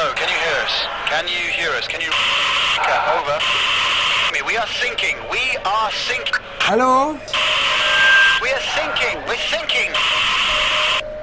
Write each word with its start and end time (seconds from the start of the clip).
Hello, 0.00 0.14
can 0.14 0.28
you 0.28 0.40
hear 0.46 0.56
us? 0.64 0.74
Can 1.12 1.24
you 1.28 1.44
hear 1.58 1.70
us? 1.78 1.86
Can 1.86 2.00
you... 2.00 2.10
Over. 3.18 3.36
We 4.46 4.56
are 4.56 4.66
sinking. 4.66 5.16
We 5.30 5.58
are 5.62 5.90
sinking. 5.92 6.42
Hallo? 6.60 7.18
We 8.42 8.48
are 8.56 8.64
sinking. 8.76 9.16
We're 9.28 9.44
sinking. 9.52 9.90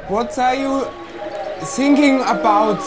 What 0.09 0.37
are 0.37 0.55
you 0.55 0.85
thinking 1.75 2.21
about? 2.21 2.81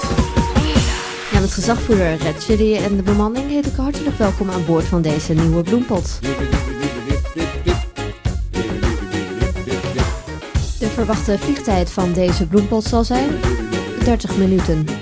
Ja, 1.33 1.41
met 1.41 1.53
gezagvoerder 1.53 2.17
Red 2.17 2.45
Chili 2.45 2.77
en 2.77 2.97
de 2.97 3.03
bemanning 3.03 3.51
heet 3.51 3.67
ik 3.67 3.77
hartelijk 3.77 4.19
welkom 4.19 4.51
aan 4.51 4.65
boord 4.65 4.85
van 4.85 5.03
deze 5.03 5.33
nieuwe 5.33 5.63
bloempot. 5.63 6.21
De 10.79 10.89
verwachte 10.95 11.39
vliegtijd 11.39 11.93
van 11.93 12.13
deze 12.13 12.47
bloempot 12.47 12.85
zal 12.85 13.05
zijn 13.05 13.41
30 14.05 14.37
minuten. 14.37 15.00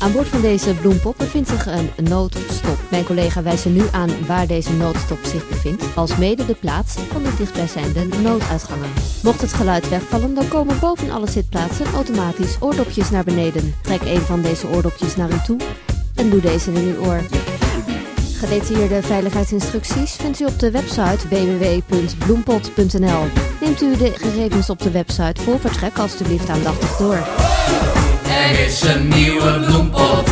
Aan 0.00 0.12
boord 0.12 0.28
van 0.28 0.40
deze 0.40 0.74
bloempot 0.74 1.16
bevindt 1.16 1.48
zich 1.48 1.66
een 1.66 1.90
noodstop. 2.02 2.78
Mijn 2.90 3.04
collega 3.04 3.42
wijst 3.42 3.64
er 3.64 3.70
nu 3.70 3.82
aan 3.92 4.26
waar 4.26 4.46
deze 4.46 4.72
noodstop 4.72 5.18
zich 5.24 5.48
bevindt, 5.48 5.84
als 5.94 6.16
mede 6.16 6.46
de 6.46 6.54
plaats 6.54 6.94
van 6.94 7.22
de 7.22 7.34
dichtbijzijnde 7.36 8.04
nooduitgangen. 8.22 8.90
Mocht 9.22 9.40
het 9.40 9.52
geluid 9.52 9.88
wegvallen, 9.88 10.34
dan 10.34 10.48
komen 10.48 10.78
boven 10.78 11.10
alle 11.10 11.30
zitplaatsen 11.30 11.86
automatisch 11.94 12.56
oordopjes 12.60 13.10
naar 13.10 13.24
beneden. 13.24 13.74
Trek 13.82 14.00
een 14.00 14.20
van 14.20 14.42
deze 14.42 14.68
oordopjes 14.68 15.16
naar 15.16 15.30
u 15.30 15.38
toe 15.44 15.58
en 16.14 16.30
doe 16.30 16.40
deze 16.40 16.72
in 16.72 16.94
uw 16.94 17.04
oor. 17.04 17.22
Gedetailleerde 18.38 19.02
veiligheidsinstructies 19.02 20.12
vindt 20.12 20.40
u 20.40 20.44
op 20.44 20.58
de 20.58 20.70
website 20.70 21.28
www.bloempot.nl. 21.28 23.24
Neemt 23.60 23.82
u 23.82 23.96
de 23.96 24.12
gegevens 24.14 24.70
op 24.70 24.78
de 24.78 24.90
website 24.90 25.42
voor 25.42 25.60
vertrek 25.60 25.98
alstublieft 25.98 26.48
aandachtig 26.48 26.96
door. 26.96 27.26
Er 28.30 28.64
is 28.66 28.82
een 28.82 29.08
nieuwe 29.08 29.60
bloempot. 29.66 30.30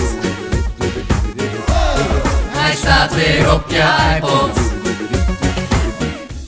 Hij 2.51 2.75
staat 2.77 3.15
weer 3.15 3.53
op 3.53 3.65
je 3.71 4.15
iPod. 4.17 4.51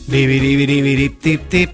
Dibidibidibidip-tip-tip. 0.04 1.70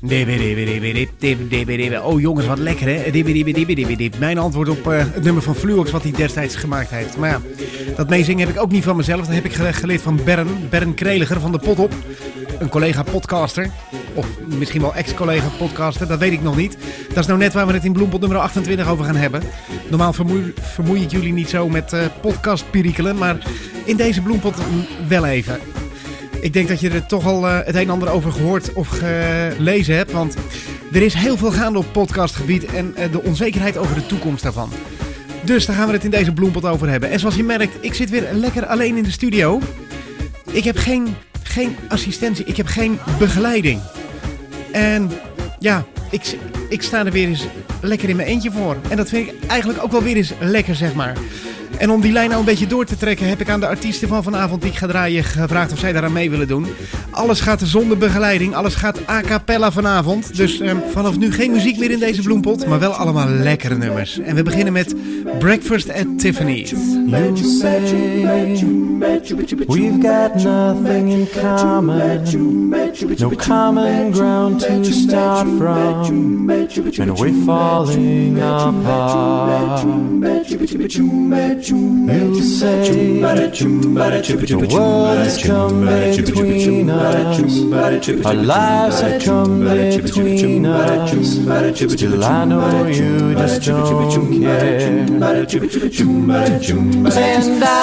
Dibidibidibidip-tip-dibidibidip. 0.00 2.02
Oh 2.04 2.20
jongens, 2.20 2.46
wat 2.46 2.58
lekker 2.58 2.86
hè? 2.88 3.10
Dibidibidibidip. 3.10 4.18
Mijn 4.18 4.38
antwoord 4.38 4.68
op 4.68 4.90
eh, 4.90 4.98
het 4.98 5.22
nummer 5.22 5.42
van 5.42 5.54
Fluox 5.54 5.90
wat 5.90 6.02
hij 6.02 6.12
destijds 6.12 6.56
gemaakt 6.56 6.90
heeft. 6.90 7.16
Maar 7.16 7.30
ja, 7.30 7.40
dat 7.96 8.08
meezingen 8.08 8.46
heb 8.46 8.56
ik 8.56 8.62
ook 8.62 8.70
niet 8.70 8.84
van 8.84 8.96
mezelf. 8.96 9.26
Dat 9.26 9.34
heb 9.34 9.44
ik 9.44 9.52
gele- 9.52 9.72
geleerd 9.72 10.02
van 10.02 10.20
Bern, 10.24 10.48
Bern 10.70 10.94
Kreliger 10.94 11.40
van 11.40 11.52
de 11.52 11.58
Pot 11.58 11.78
Op. 11.78 11.92
Een 12.58 12.68
collega 12.68 13.02
podcaster. 13.02 13.70
Of 14.18 14.26
misschien 14.58 14.80
wel 14.80 14.94
ex-collega 14.94 15.48
podcaster, 15.58 16.06
dat 16.06 16.18
weet 16.18 16.32
ik 16.32 16.42
nog 16.42 16.56
niet. 16.56 16.76
Dat 17.08 17.18
is 17.18 17.26
nou 17.26 17.38
net 17.38 17.52
waar 17.52 17.66
we 17.66 17.72
het 17.72 17.84
in 17.84 17.92
Bloempot 17.92 18.20
nummer 18.20 18.38
28 18.38 18.88
over 18.88 19.04
gaan 19.04 19.16
hebben. 19.16 19.42
Normaal 19.88 20.12
vermoei, 20.12 21.02
ik 21.02 21.10
jullie 21.10 21.32
niet 21.32 21.48
zo 21.48 21.68
met 21.68 21.92
eh 21.92 22.04
podcastperikelen, 22.20 23.16
maar 23.16 23.38
in 23.84 23.96
deze 23.96 24.22
Bloempot 24.22 24.56
wel 25.08 25.26
even. 25.26 25.58
Ik 26.40 26.52
denk 26.52 26.68
dat 26.68 26.80
je 26.80 26.90
er 26.90 27.06
toch 27.06 27.26
al 27.26 27.48
eh, 27.48 27.56
het 27.56 27.74
een 27.74 27.80
en 27.80 27.90
ander 27.90 28.10
over 28.10 28.32
gehoord 28.32 28.72
of 28.72 28.88
gelezen 28.88 29.96
hebt. 29.96 30.12
Want 30.12 30.36
er 30.92 31.02
is 31.02 31.14
heel 31.14 31.36
veel 31.36 31.50
gaande 31.50 31.78
op 31.78 31.92
podcastgebied 31.92 32.64
en 32.64 32.96
eh, 32.96 33.12
de 33.12 33.22
onzekerheid 33.22 33.76
over 33.76 33.94
de 33.94 34.06
toekomst 34.06 34.42
daarvan. 34.42 34.70
Dus 35.44 35.66
daar 35.66 35.76
gaan 35.76 35.86
we 35.86 35.92
het 35.92 36.04
in 36.04 36.10
deze 36.10 36.32
bloempot 36.32 36.64
over 36.64 36.88
hebben. 36.88 37.10
En 37.10 37.20
zoals 37.20 37.36
je 37.36 37.44
merkt, 37.44 37.76
ik 37.80 37.94
zit 37.94 38.10
weer 38.10 38.28
lekker 38.32 38.66
alleen 38.66 38.96
in 38.96 39.02
de 39.02 39.10
studio. 39.10 39.60
Ik 40.50 40.64
heb 40.64 40.76
geen, 40.76 41.16
geen 41.42 41.76
assistentie, 41.88 42.44
ik 42.44 42.56
heb 42.56 42.66
geen 42.66 42.98
begeleiding. 43.18 43.80
En 44.72 45.10
ja, 45.58 45.84
ik, 46.10 46.36
ik 46.68 46.82
sta 46.82 47.06
er 47.06 47.12
weer 47.12 47.28
eens 47.28 47.46
lekker 47.80 48.08
in 48.08 48.16
mijn 48.16 48.28
eentje 48.28 48.50
voor. 48.50 48.76
En 48.88 48.96
dat 48.96 49.08
vind 49.08 49.28
ik 49.28 49.34
eigenlijk 49.46 49.82
ook 49.82 49.92
wel 49.92 50.02
weer 50.02 50.16
eens 50.16 50.32
lekker, 50.40 50.74
zeg 50.74 50.94
maar. 50.94 51.16
En 51.78 51.90
om 51.90 52.00
die 52.00 52.12
lijn 52.12 52.28
nou 52.28 52.40
een 52.40 52.46
beetje 52.46 52.66
door 52.66 52.84
te 52.84 52.96
trekken, 52.96 53.28
heb 53.28 53.40
ik 53.40 53.48
aan 53.48 53.60
de 53.60 53.66
artiesten 53.66 54.08
van 54.08 54.22
vanavond 54.22 54.62
die 54.62 54.70
ik 54.70 54.76
ga 54.76 54.86
draaien 54.86 55.24
gevraagd 55.24 55.72
of 55.72 55.78
zij 55.78 55.92
daaraan 55.92 56.12
mee 56.12 56.30
willen 56.30 56.48
doen. 56.48 56.66
Alles 57.18 57.40
gaat 57.40 57.60
zonder 57.64 57.98
begeleiding, 57.98 58.54
alles 58.54 58.74
gaat 58.74 59.08
a 59.08 59.20
cappella 59.20 59.72
vanavond. 59.72 60.36
Dus 60.36 60.60
ehm, 60.60 60.76
vanaf 60.90 61.18
nu 61.18 61.32
geen 61.32 61.50
muziek 61.50 61.78
meer 61.78 61.90
in 61.90 61.98
deze 61.98 62.22
bloempot, 62.22 62.66
maar 62.66 62.78
wel 62.78 62.92
allemaal 62.92 63.28
lekkere 63.28 63.76
nummers. 63.76 64.18
En 64.18 64.34
we 64.34 64.42
beginnen 64.42 64.72
met 64.72 64.94
Breakfast 65.38 65.92
at 65.92 66.18
Tiffany's. 66.18 66.70
You 69.00 69.46
we've 69.68 70.00
got 70.00 70.34
nothing 70.42 71.08
in 71.10 71.28
common, 71.40 72.22
no 73.18 73.30
common 73.30 74.12
ground 74.12 74.60
to 74.60 74.92
start 74.92 75.46
from, 75.56 76.50
and 76.50 77.18
we're 77.18 77.44
falling 77.44 78.40
apart. 78.40 79.82
You 82.08 82.42
say 82.42 83.20
the 83.20 84.68
world 84.70 85.18
has 85.18 85.42
come 85.42 85.84
between 85.84 86.90
us, 86.90 87.07
our 88.26 88.34
lives 88.34 89.00
have 89.00 89.22
come 89.24 89.60
between 89.60 90.66
us. 90.66 91.10
Still, 91.92 92.24
I 92.24 92.44
know 92.44 92.86
you 92.86 93.34
just 93.34 93.62
don't 93.64 94.40
care. 94.40 95.06
And 95.06 95.24
I 95.24 95.46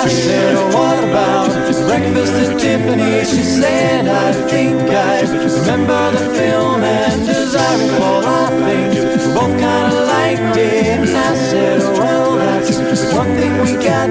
said, 0.08 0.56
what 0.74 0.98
about 1.04 1.50
breakfast 1.88 2.34
at 2.34 2.60
Tiffany's? 2.60 3.30
She 3.30 3.44
said, 3.44 4.08
I 4.08 4.32
think 4.50 4.78
I 4.90 5.22
remember 5.22 6.12
the 6.12 6.26
film, 6.38 6.84
and 6.84 7.30
as 7.30 7.56
I 7.56 7.58
recall, 7.84 8.24
I 8.26 8.30
think 8.66 8.94
we 8.94 9.34
both 9.34 9.56
kind 9.60 9.94
of 9.94 10.00
liked 10.08 10.58
it. 10.58 10.86
And 10.86 11.10
I 11.10 11.36
said, 11.36 11.82
well, 11.98 12.36
that's 12.38 13.14
one 13.14 13.32
thing 13.38 13.54
we 13.62 13.74
got 13.84 14.06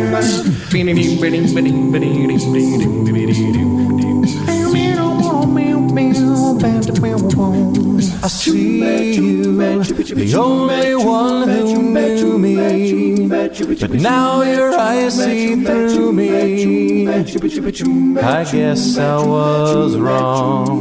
the 6.86 6.92
marijuana. 6.92 7.93
I 8.24 8.26
see 8.26 9.16
you, 9.16 9.52
the 9.52 10.34
only 10.38 10.94
one 10.94 11.46
who 11.46 11.82
knew 11.82 12.38
me, 12.38 13.28
but 13.28 13.90
now 13.90 14.40
your 14.40 14.72
eyes 14.74 15.22
see 15.22 15.62
through 15.62 16.14
me. 16.14 17.06
I 17.06 18.42
guess 18.50 18.96
I 18.96 19.16
was 19.26 19.98
wrong. 19.98 20.80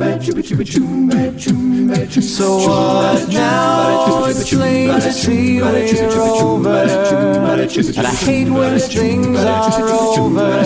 So 2.10 2.58
what 2.60 3.28
now? 3.28 4.24
It's 4.26 4.50
plain 4.50 4.88
to 5.02 5.12
see 5.12 5.62
we're 5.62 6.12
over, 6.22 6.70
and 6.70 8.08
I 8.08 8.10
hate 8.14 8.50
when 8.50 8.80
things 8.80 9.38
are 9.40 9.90
over. 9.90 10.64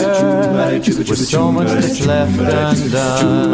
With 0.78 1.18
so 1.18 1.52
much 1.52 1.70
that's 1.70 2.06
left 2.06 2.40
undone. 2.40 3.54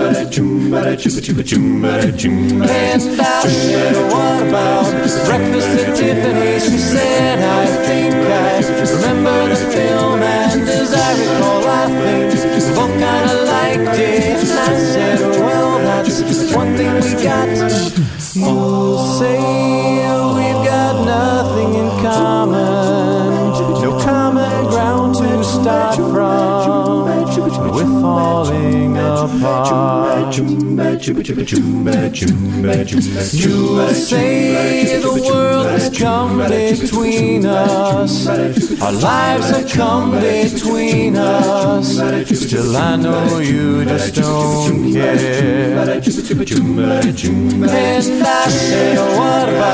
And 2.69 3.01
I 3.19 3.47
said, 3.47 3.95
what 4.11 4.47
about 4.47 4.91
breakfast 5.25 5.69
at 5.79 5.95
Tiffany's? 5.95 6.63
She 6.65 6.77
said, 6.77 7.39
I 7.39 7.65
think 7.85 8.13
I 8.13 8.61
remember 8.93 9.49
the 9.49 9.55
film, 9.55 10.21
and 10.21 10.61
as 10.69 10.93
I 10.93 11.11
recall, 11.19 11.65
I 11.65 11.85
think 11.87 12.33
we 12.33 12.59
both 12.75 12.95
kind 12.99 13.25
of 13.29 13.37
liked 13.47 13.99
it. 13.99 14.23
And 14.23 14.49
I 14.49 14.77
said, 14.77 15.19
well, 15.39 15.77
that's 15.79 16.53
one 16.53 16.75
thing 16.75 16.93
we 16.95 17.13
got. 17.23 17.47
You'll 18.33 18.97
say 19.19 19.37
we've 20.37 20.63
got 20.65 21.05
nothing 21.05 21.73
in 21.75 21.89
common, 22.01 23.53
no 23.81 23.91
common 24.03 24.65
ground 24.67 25.15
to 25.15 25.43
start 25.43 25.95
from. 25.95 27.03
We're 27.73 28.01
falling 28.01 28.97
apart. 28.97 29.92
You 31.03 31.13
say 33.93 34.99
the 35.01 35.11
world 35.29 35.65
has 35.65 35.89
come 35.97 36.37
between 36.37 37.45
us. 37.45 38.25
Our 38.81 38.91
lives 38.93 39.49
have 39.49 39.69
come 39.69 40.11
between 40.11 41.17
us. 41.17 41.97
Still, 42.39 42.77
I 42.77 42.95
know 42.95 43.39
you 43.39 43.83
just 43.83 44.15
don't 44.15 44.93
care. 44.93 45.77
And 45.79 45.89
I 48.23 48.49
said, 48.49 48.97
what 49.17 49.49
about 49.49 49.72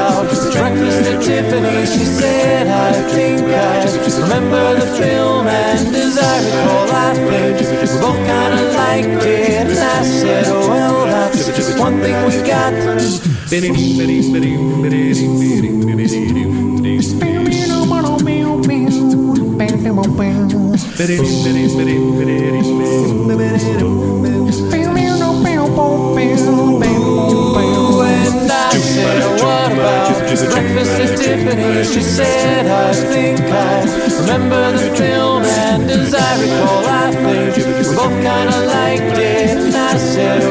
both 37.99 38.21
kinda 38.23 38.57
liked 38.65 39.17
it. 39.17 39.57
And 39.57 39.75
I 39.75 39.97
said, 39.97 40.48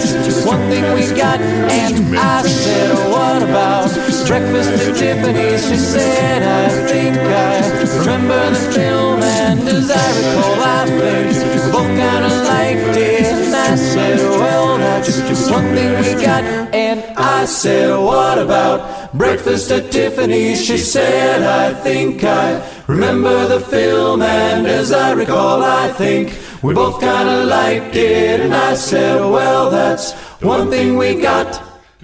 that's 0.00 0.46
one 0.46 0.60
thing 0.70 0.84
we 0.94 1.06
got. 1.16 1.40
And 1.40 2.16
I 2.16 2.42
said, 2.42 2.92
what 3.10 3.42
about 3.42 3.90
breakfast 4.26 4.70
at 4.70 4.96
Tiffany's? 4.96 5.68
She 5.68 5.76
said, 5.76 6.42
I 6.42 6.86
think 6.86 7.16
I 7.18 7.98
remember 7.98 8.50
the 8.50 8.72
film, 8.72 9.22
and 9.22 9.60
as 9.68 9.90
I 9.90 10.08
recall, 10.18 10.60
I 10.62 10.86
think 10.86 11.72
both 11.72 11.86
kinda 11.86 12.28
liked 12.44 12.96
it. 12.96 13.24
And 13.26 13.54
I 13.54 13.76
said, 13.76 14.18
well, 14.18 14.78
that's 14.78 15.50
one 15.50 15.74
thing 15.74 15.98
we 16.00 16.22
got. 16.24 16.44
And 16.74 17.00
I 17.16 17.44
said, 17.44 17.96
what 17.98 18.38
about 18.38 19.12
breakfast 19.12 19.70
at 19.70 19.90
Tiffany's? 19.92 20.64
She 20.64 20.78
said, 20.78 21.42
I 21.42 21.74
think 21.74 22.24
I 22.24 22.66
remember 22.86 23.46
the 23.46 23.60
film, 23.60 24.22
and 24.22 24.66
as 24.66 24.92
I 24.92 25.12
recall, 25.12 25.62
I 25.62 25.88
think 25.92 26.30
we 26.62 26.72
both 26.72 26.98
kinda 26.98 27.44
liked 27.44 27.96
it. 27.96 28.40
And 28.40 28.54
I 28.54 28.76
said, 28.76 29.20
well, 29.20 29.70
that's 29.70 30.14
one 30.40 30.70
thing 30.70 30.98
we 30.98 31.20
got. 31.20 31.60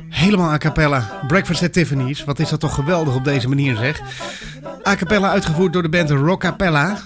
Helemaal 0.09 0.53
a 0.53 0.59
cappella. 0.59 1.21
Breakfast 1.27 1.63
at 1.63 1.73
Tiffany's. 1.73 2.25
Wat 2.25 2.39
is 2.39 2.49
dat 2.49 2.61
toch 2.61 2.75
geweldig 2.75 3.15
op 3.15 3.25
deze 3.25 3.49
manier 3.49 3.77
zeg. 3.77 4.01
A 4.87 4.95
cappella 4.95 5.31
uitgevoerd 5.31 5.73
door 5.73 5.83
de 5.83 5.89
band 5.89 6.11
Rockapella. 6.11 6.99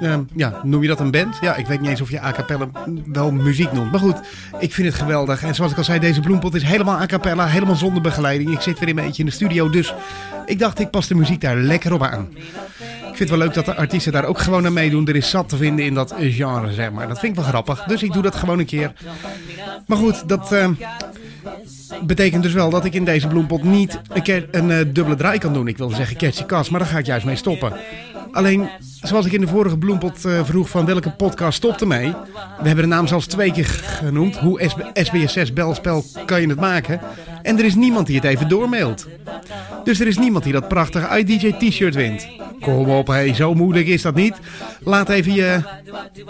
Uh, 0.00 0.14
ja, 0.34 0.60
noem 0.62 0.82
je 0.82 0.88
dat 0.88 1.00
een 1.00 1.10
band? 1.10 1.36
Ja, 1.40 1.54
ik 1.54 1.66
weet 1.66 1.80
niet 1.80 1.90
eens 1.90 2.00
of 2.00 2.10
je 2.10 2.22
a 2.22 2.32
cappella 2.32 2.68
wel 3.06 3.30
muziek 3.32 3.72
noemt. 3.72 3.90
Maar 3.90 4.00
goed, 4.00 4.20
ik 4.58 4.72
vind 4.72 4.88
het 4.88 4.96
geweldig. 4.96 5.42
En 5.42 5.54
zoals 5.54 5.72
ik 5.72 5.78
al 5.78 5.84
zei, 5.84 5.98
deze 5.98 6.20
bloempot 6.20 6.54
is 6.54 6.62
helemaal 6.62 7.00
a 7.00 7.06
cappella. 7.06 7.46
Helemaal 7.46 7.76
zonder 7.76 8.02
begeleiding. 8.02 8.50
Ik 8.50 8.60
zit 8.60 8.78
weer 8.78 8.88
een 8.88 8.94
beetje 8.94 9.22
in 9.22 9.28
de 9.28 9.34
studio. 9.34 9.70
Dus 9.70 9.94
ik 10.46 10.58
dacht, 10.58 10.78
ik 10.78 10.90
pas 10.90 11.06
de 11.06 11.14
muziek 11.14 11.40
daar 11.40 11.56
lekker 11.56 11.92
op 11.92 12.02
aan. 12.02 12.28
Vind 13.20 13.32
het 13.32 13.40
wel 13.40 13.48
leuk 13.48 13.64
dat 13.64 13.74
de 13.74 13.80
artiesten 13.80 14.12
daar 14.12 14.24
ook 14.24 14.38
gewoon 14.38 14.66
aan 14.66 14.72
meedoen. 14.72 15.08
Er 15.08 15.16
is 15.16 15.30
zat 15.30 15.48
te 15.48 15.56
vinden 15.56 15.84
in 15.84 15.94
dat 15.94 16.14
genre, 16.18 16.72
zeg 16.72 16.90
maar. 16.90 17.08
Dat 17.08 17.18
vind 17.18 17.32
ik 17.32 17.38
wel 17.38 17.48
grappig. 17.48 17.84
Dus 17.84 18.02
ik 18.02 18.12
doe 18.12 18.22
dat 18.22 18.34
gewoon 18.34 18.58
een 18.58 18.66
keer. 18.66 18.92
Maar 19.86 19.98
goed, 19.98 20.28
dat... 20.28 20.52
Uh, 20.52 20.68
betekent 22.02 22.42
dus 22.42 22.52
wel 22.52 22.70
dat 22.70 22.84
ik 22.84 22.94
in 22.94 23.04
deze 23.04 23.28
bloempot 23.28 23.62
niet 23.62 24.00
een, 24.12 24.48
een 24.50 24.68
uh, 24.70 24.78
dubbele 24.94 25.16
draai 25.16 25.38
kan 25.38 25.52
doen. 25.52 25.68
Ik 25.68 25.78
wilde 25.78 25.94
zeggen 25.94 26.16
catchy 26.16 26.44
kast, 26.44 26.70
maar 26.70 26.80
daar 26.80 26.88
ga 26.88 26.98
ik 26.98 27.06
juist 27.06 27.26
mee 27.26 27.36
stoppen. 27.36 27.72
Alleen, 28.32 28.68
zoals 29.02 29.26
ik 29.26 29.32
in 29.32 29.40
de 29.40 29.48
vorige 29.48 29.78
bloempot 29.78 30.26
uh, 30.26 30.44
vroeg 30.44 30.68
van 30.68 30.86
welke 30.86 31.10
podcast 31.10 31.56
stopte 31.56 31.86
mee. 31.86 32.14
We 32.60 32.66
hebben 32.66 32.84
de 32.84 32.94
naam 32.94 33.06
zelfs 33.06 33.26
twee 33.26 33.52
keer 33.52 33.66
genoemd. 33.66 34.36
Hoe 34.36 34.70
SBS6 34.94 35.52
belspel 35.52 36.04
kan 36.26 36.40
je 36.40 36.48
het 36.48 36.60
maken? 36.60 37.00
En 37.42 37.58
er 37.58 37.64
is 37.64 37.74
niemand 37.74 38.06
die 38.06 38.16
het 38.16 38.24
even 38.24 38.48
doormailt. 38.48 39.06
Dus 39.84 40.00
er 40.00 40.06
is 40.06 40.18
niemand 40.18 40.44
die 40.44 40.52
dat 40.52 40.68
prachtige 40.68 41.18
iDJ 41.18 41.52
t-shirt 41.52 41.94
wint. 41.94 42.26
Kom 42.60 42.90
op, 42.90 43.06
hey, 43.06 43.34
zo 43.34 43.54
moeilijk 43.54 43.86
is 43.86 44.02
dat 44.02 44.14
niet. 44.14 44.36
Laat 44.80 45.08
even 45.08 45.32
je 45.32 45.60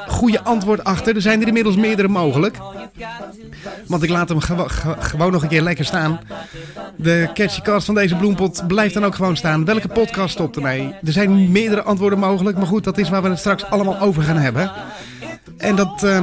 goede 0.06 0.42
antwoord 0.42 0.84
achter. 0.84 1.14
Er 1.14 1.22
zijn 1.22 1.40
er 1.40 1.46
inmiddels 1.46 1.76
meerdere 1.76 2.08
mogelijk. 2.08 2.58
Want 3.86 4.02
ik 4.02 4.10
laat 4.10 4.28
hem 4.28 4.40
gewo 4.40 4.64
gewoon 4.98 5.32
nog 5.32 5.42
een 5.42 5.48
keer 5.48 5.62
lekker 5.62 5.84
staan. 5.84 6.20
De 6.96 7.28
catchy 7.34 7.60
cast 7.60 7.86
van 7.86 7.94
deze 7.94 8.16
bloempot 8.16 8.66
blijft 8.66 8.94
dan 8.94 9.04
ook 9.04 9.14
gewoon 9.14 9.36
staan. 9.36 9.64
Welke 9.64 9.88
podcast 9.88 10.32
stopt 10.32 10.56
ermee? 10.56 10.94
Er 11.04 11.12
zijn 11.12 11.52
meerdere 11.52 11.82
antwoorden 11.82 12.18
mogelijk. 12.18 12.56
Maar 12.56 12.66
goed, 12.66 12.84
dat 12.84 12.98
is 12.98 13.08
waar 13.08 13.22
we 13.22 13.28
het 13.28 13.38
straks 13.38 13.64
allemaal 13.64 14.00
over 14.00 14.22
gaan 14.22 14.36
hebben. 14.36 14.72
En 15.56 15.76
dat 15.76 16.02
uh, 16.04 16.22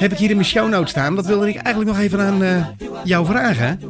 heb 0.00 0.12
ik 0.12 0.18
hier 0.18 0.30
in 0.30 0.36
mijn 0.36 0.48
show 0.48 0.68
notes 0.68 0.90
staan. 0.90 1.14
Dat 1.14 1.26
wilde 1.26 1.48
ik 1.48 1.56
eigenlijk 1.56 1.96
nog 1.96 2.04
even 2.04 2.20
aan 2.20 2.42
uh, 2.42 2.66
jou 3.04 3.26
vragen. 3.26 3.80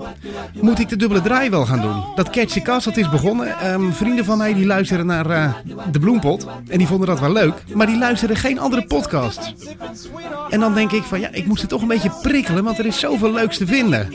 Moet 0.60 0.78
ik 0.78 0.88
de 0.88 0.96
dubbele 0.96 1.20
draai 1.20 1.50
wel 1.50 1.66
gaan 1.66 1.80
doen? 1.80 2.04
Dat 2.14 2.30
Catchy 2.30 2.62
Cast, 2.62 2.84
dat 2.84 2.96
is 2.96 3.08
begonnen. 3.08 3.72
Um, 3.72 3.92
vrienden 3.92 4.24
van 4.24 4.38
mij 4.38 4.54
die 4.54 4.66
luisteren 4.66 5.06
naar 5.06 5.30
uh, 5.30 5.54
de 5.90 5.98
Bloempot. 5.98 6.46
En 6.68 6.78
die 6.78 6.86
vonden 6.86 7.06
dat 7.06 7.20
wel 7.20 7.32
leuk. 7.32 7.54
Maar 7.74 7.86
die 7.86 7.98
luisteren 7.98 8.36
geen 8.36 8.58
andere 8.58 8.86
podcast. 8.86 9.54
En 10.50 10.60
dan 10.60 10.74
denk 10.74 10.92
ik 10.92 11.02
van 11.02 11.20
ja, 11.20 11.28
ik 11.32 11.46
moest 11.46 11.60
het 11.60 11.70
toch 11.70 11.82
een 11.82 11.88
beetje 11.88 12.12
prikkelen. 12.22 12.64
Want 12.64 12.78
er 12.78 12.86
is 12.86 12.98
zoveel 12.98 13.32
leuks 13.32 13.56
te 13.56 13.66
vinden. 13.66 14.08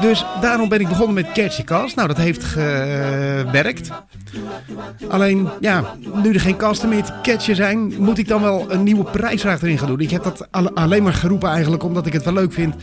Dus 0.00 0.24
daarom 0.40 0.68
ben 0.68 0.80
ik 0.80 0.88
begonnen 0.88 1.14
met 1.14 1.32
Catchy 1.32 1.64
Cast. 1.64 1.96
Nou, 1.96 2.08
dat 2.08 2.16
heeft 2.16 2.44
gewerkt. 2.44 3.90
Alleen, 5.08 5.48
ja, 5.60 5.94
nu 6.22 6.34
er 6.34 6.40
geen 6.40 6.56
kasten 6.56 6.88
meer 6.88 7.02
te 7.02 7.12
catchen 7.22 7.56
zijn, 7.56 7.94
moet 7.98 8.18
ik 8.18 8.28
dan 8.28 8.42
wel 8.42 8.72
een 8.72 8.82
nieuwe 8.82 9.04
prijsvraag 9.04 9.62
erin 9.62 9.78
gaan 9.78 9.88
doen. 9.88 10.00
Ik 10.00 10.10
heb 10.10 10.22
dat 10.22 10.48
alleen 10.74 11.02
maar 11.02 11.14
geroepen 11.14 11.48
eigenlijk 11.50 11.82
omdat 11.82 12.06
ik 12.06 12.12
het 12.12 12.24
wel 12.24 12.32
leuk 12.32 12.52
vind. 12.52 12.74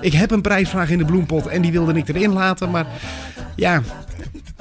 Ik 0.00 0.12
heb 0.12 0.30
een 0.30 0.40
prijsvraag 0.40 0.90
in 0.90 0.98
de 0.98 1.04
bloempot 1.04 1.46
en 1.46 1.62
die 1.62 1.72
wilde 1.72 1.92
ik 1.92 2.08
erin 2.08 2.32
laten. 2.32 2.70
Maar 2.70 2.86
ja, 3.56 3.82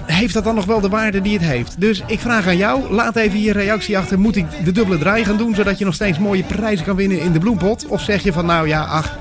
heeft 0.03 0.33
dat 0.33 0.43
dan 0.43 0.55
nog 0.55 0.65
wel 0.65 0.81
de 0.81 0.89
waarde 0.89 1.21
die 1.21 1.33
het 1.33 1.47
heeft? 1.47 1.81
Dus 1.81 2.03
ik 2.07 2.19
vraag 2.19 2.47
aan 2.47 2.57
jou, 2.57 2.93
laat 2.93 3.15
even 3.15 3.41
je 3.41 3.51
reactie 3.51 3.97
achter. 3.97 4.19
Moet 4.19 4.35
ik 4.35 4.45
de 4.63 4.71
dubbele 4.71 4.97
draai 4.97 5.25
gaan 5.25 5.37
doen, 5.37 5.55
zodat 5.55 5.77
je 5.77 5.85
nog 5.85 5.93
steeds 5.93 6.19
mooie 6.19 6.43
prijzen 6.43 6.85
kan 6.85 6.95
winnen 6.95 7.19
in 7.19 7.31
de 7.31 7.39
bloempot? 7.39 7.85
Of 7.87 8.01
zeg 8.01 8.23
je 8.23 8.33
van, 8.33 8.45
nou 8.45 8.67
ja, 8.67 8.83
ach... 8.83 9.17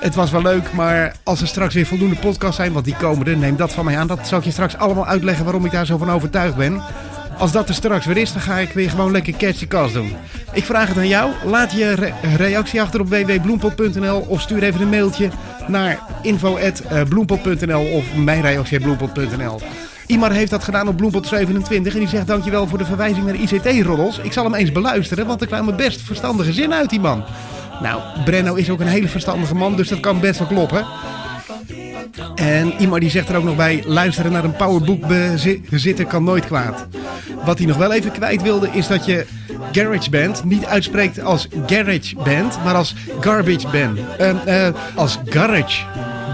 Het 0.00 0.14
was 0.14 0.30
wel 0.30 0.42
leuk, 0.42 0.72
maar 0.72 1.16
als 1.22 1.40
er 1.40 1.46
straks 1.46 1.74
weer 1.74 1.86
voldoende 1.86 2.16
podcasts 2.16 2.56
zijn, 2.56 2.72
want 2.72 2.84
die 2.84 2.96
komen 2.96 3.26
er, 3.26 3.36
neem 3.36 3.56
dat 3.56 3.72
van 3.72 3.84
mij 3.84 3.98
aan. 3.98 4.06
Dat 4.06 4.28
zal 4.28 4.38
ik 4.38 4.44
je 4.44 4.50
straks 4.50 4.76
allemaal 4.76 5.06
uitleggen 5.06 5.44
waarom 5.44 5.64
ik 5.64 5.70
daar 5.70 5.86
zo 5.86 5.98
van 5.98 6.10
overtuigd 6.10 6.56
ben. 6.56 6.82
Als 7.38 7.52
dat 7.52 7.68
er 7.68 7.74
straks 7.74 8.06
weer 8.06 8.16
is, 8.16 8.32
dan 8.32 8.42
ga 8.42 8.58
ik 8.58 8.72
weer 8.72 8.90
gewoon 8.90 9.10
lekker 9.10 9.32
catchy 9.36 9.66
cast 9.66 9.94
doen. 9.94 10.12
Ik 10.52 10.64
vraag 10.64 10.88
het 10.88 10.96
aan 10.96 11.08
jou. 11.08 11.30
Laat 11.44 11.72
je 11.72 11.92
re 11.92 12.12
reactie 12.36 12.82
achter 12.82 13.00
op 13.00 13.08
www.bloempot.nl 13.08 14.20
of 14.28 14.40
stuur 14.40 14.62
even 14.62 14.80
een 14.80 14.88
mailtje 14.88 15.28
naar 15.66 15.98
info.bloempot.nl 16.22 17.84
of 17.92 18.14
mijn. 18.14 18.60
Imar 20.06 20.32
heeft 20.32 20.50
dat 20.50 20.64
gedaan 20.64 20.88
op 20.88 20.96
Bloempot 20.96 21.26
27 21.26 21.92
en 21.92 21.98
die 21.98 22.08
zegt 22.08 22.26
dankjewel 22.26 22.66
voor 22.66 22.78
de 22.78 22.84
verwijzing 22.84 23.24
naar 23.24 23.34
ICT-roddels. 23.34 24.18
Ik 24.18 24.32
zal 24.32 24.44
hem 24.44 24.54
eens 24.54 24.72
beluisteren, 24.72 25.26
want 25.26 25.40
er 25.40 25.46
kwamen 25.46 25.76
best 25.76 26.00
verstandige 26.00 26.52
zinnen 26.52 26.78
uit 26.78 26.90
die 26.90 27.00
man. 27.00 27.24
Nou, 27.80 28.00
Brenno 28.24 28.54
is 28.54 28.70
ook 28.70 28.80
een 28.80 28.86
hele 28.86 29.08
verstandige 29.08 29.54
man, 29.54 29.76
dus 29.76 29.88
dat 29.88 30.00
kan 30.00 30.20
best 30.20 30.38
wel 30.38 30.48
kloppen. 30.48 30.86
En 32.34 32.72
iemand 32.78 33.00
die 33.00 33.10
zegt 33.10 33.28
er 33.28 33.36
ook 33.36 33.44
nog 33.44 33.56
bij: 33.56 33.82
luisteren 33.86 34.32
naar 34.32 34.44
een 34.44 34.56
powerbook-bezitter 34.56 36.06
kan 36.06 36.24
nooit 36.24 36.46
kwaad. 36.46 36.86
Wat 37.44 37.58
hij 37.58 37.66
nog 37.66 37.76
wel 37.76 37.92
even 37.92 38.12
kwijt 38.12 38.42
wilde, 38.42 38.68
is 38.72 38.86
dat 38.86 39.04
je 39.04 39.26
Garage 39.72 40.10
Band 40.10 40.44
niet 40.44 40.64
uitspreekt 40.64 41.20
als 41.20 41.48
Garage 41.66 42.14
Band, 42.14 42.58
maar 42.64 42.74
als 42.74 42.94
Garbage 43.20 43.68
Band. 43.68 43.98
Uh, 44.20 44.30
uh, 44.46 44.68
als 44.94 45.18
Garage 45.24 45.84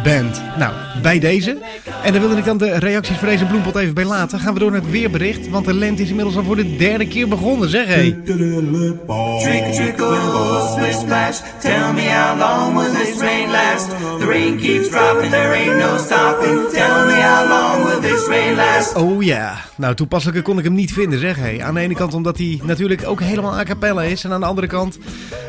Band. 0.04 0.42
Nou, 0.58 0.72
bij 1.02 1.18
deze. 1.18 1.58
En 2.02 2.12
daar 2.12 2.20
wilde 2.20 2.36
ik 2.36 2.44
dan 2.44 2.58
de 2.58 2.78
reacties 2.78 3.16
voor 3.16 3.28
deze 3.28 3.44
bloempot 3.44 3.76
even 3.76 3.94
bij 3.94 4.04
laten. 4.04 4.40
Gaan 4.40 4.54
we 4.54 4.60
door 4.60 4.70
naar 4.70 4.80
het 4.80 4.90
weerbericht, 4.90 5.48
want 5.48 5.66
de 5.66 5.74
lente 5.74 6.02
is 6.02 6.08
inmiddels 6.08 6.36
al 6.36 6.44
voor 6.44 6.56
de 6.56 6.76
derde 6.76 7.08
keer 7.08 7.28
begonnen, 7.28 7.68
zeg 7.68 7.86
hé. 7.86 8.16
Trickle, 8.24 9.70
trickle, 9.72 10.68
splish 10.72 10.94
splash. 10.94 11.38
Tell 11.60 11.92
me 11.92 12.08
how 12.08 12.38
long 12.38 12.76
will 12.76 13.04
this 13.04 13.20
rain 13.20 13.50
last? 13.50 13.88
The 14.18 14.26
rain 14.26 14.56
keeps 14.58 14.88
dropping, 14.88 15.30
there 15.30 15.52
ain't 15.54 15.78
no 15.78 15.96
stopping. 15.96 16.68
Tell 16.72 17.04
me 17.06 17.20
how 17.20 17.48
long 17.48 17.84
will 17.84 18.10
this 18.10 18.26
rain 18.26 18.56
last? 18.56 18.96
Oh 18.96 19.22
ja, 19.22 19.54
nou 19.76 19.94
toepasselijker 19.94 20.42
kon 20.42 20.58
ik 20.58 20.64
hem 20.64 20.74
niet 20.74 20.92
vinden, 20.92 21.18
zeg 21.18 21.36
hé. 21.36 21.62
Aan 21.62 21.74
de 21.74 21.80
ene 21.80 21.94
kant 21.94 22.14
omdat 22.14 22.38
hij 22.38 22.60
natuurlijk 22.62 23.06
ook 23.06 23.20
helemaal 23.20 23.58
a 23.58 23.62
cappella 23.62 24.02
is. 24.02 24.24
En 24.24 24.32
aan 24.32 24.40
de 24.40 24.46
andere 24.46 24.66
kant, 24.66 24.98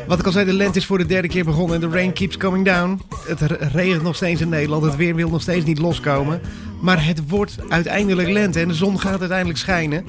wat 0.06 0.18
ik 0.18 0.26
al 0.26 0.32
zei, 0.32 0.44
de 0.44 0.52
lente 0.52 0.78
is 0.78 0.86
voor 0.86 0.98
de 0.98 1.06
derde 1.06 1.28
keer 1.28 1.44
begonnen. 1.44 1.82
En 1.82 1.90
de 1.90 1.96
rain 1.96 2.12
keeps 2.12 2.36
coming 2.36 2.64
down. 2.64 3.00
Het 3.26 3.40
regent 3.72 4.02
nog 4.02 4.16
steeds 4.16 4.40
Nederland. 4.48 4.82
Het 4.82 4.96
weer 4.96 5.14
wil 5.14 5.30
nog 5.30 5.42
steeds 5.42 5.64
niet 5.64 5.78
loskomen. 5.78 6.40
Maar 6.80 7.06
het 7.06 7.28
wordt 7.28 7.56
uiteindelijk 7.68 8.28
lente 8.28 8.60
en 8.60 8.68
de 8.68 8.74
zon 8.74 9.00
gaat 9.00 9.20
uiteindelijk 9.20 9.58
schijnen. 9.58 10.04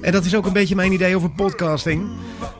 En 0.00 0.12
dat 0.12 0.24
is 0.24 0.34
ook 0.34 0.46
een 0.46 0.52
beetje 0.52 0.74
mijn 0.74 0.92
idee 0.92 1.16
over 1.16 1.30
podcasting. 1.30 2.08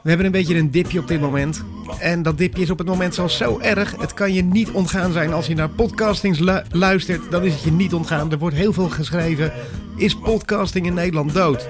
We 0.02 0.08
hebben 0.08 0.26
een 0.26 0.32
beetje 0.32 0.56
een 0.56 0.70
dipje 0.70 0.98
op 0.98 1.08
dit 1.08 1.20
moment. 1.20 1.64
En 1.98 2.22
dat 2.22 2.38
dipje 2.38 2.62
is 2.62 2.70
op 2.70 2.78
het 2.78 2.86
moment 2.86 3.14
zelfs 3.14 3.36
zo 3.36 3.58
erg. 3.58 3.94
Het 3.98 4.14
kan 4.14 4.32
je 4.32 4.42
niet 4.42 4.70
ontgaan 4.70 5.12
zijn 5.12 5.32
als 5.32 5.46
je 5.46 5.54
naar 5.54 5.68
podcastings 5.68 6.38
lu 6.38 6.60
luistert. 6.70 7.30
Dan 7.30 7.44
is 7.44 7.52
het 7.52 7.62
je 7.62 7.72
niet 7.72 7.94
ontgaan. 7.94 8.32
Er 8.32 8.38
wordt 8.38 8.56
heel 8.56 8.72
veel 8.72 8.88
geschreven. 8.88 9.52
Is 9.96 10.18
podcasting 10.18 10.86
in 10.86 10.94
Nederland 10.94 11.34
dood? 11.34 11.68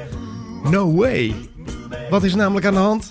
No 0.71 0.95
way. 0.95 1.35
Wat 2.11 2.25
is 2.25 2.35
namelijk 2.35 2.67
aan 2.67 2.75
de 2.75 2.79
hand? 2.79 3.09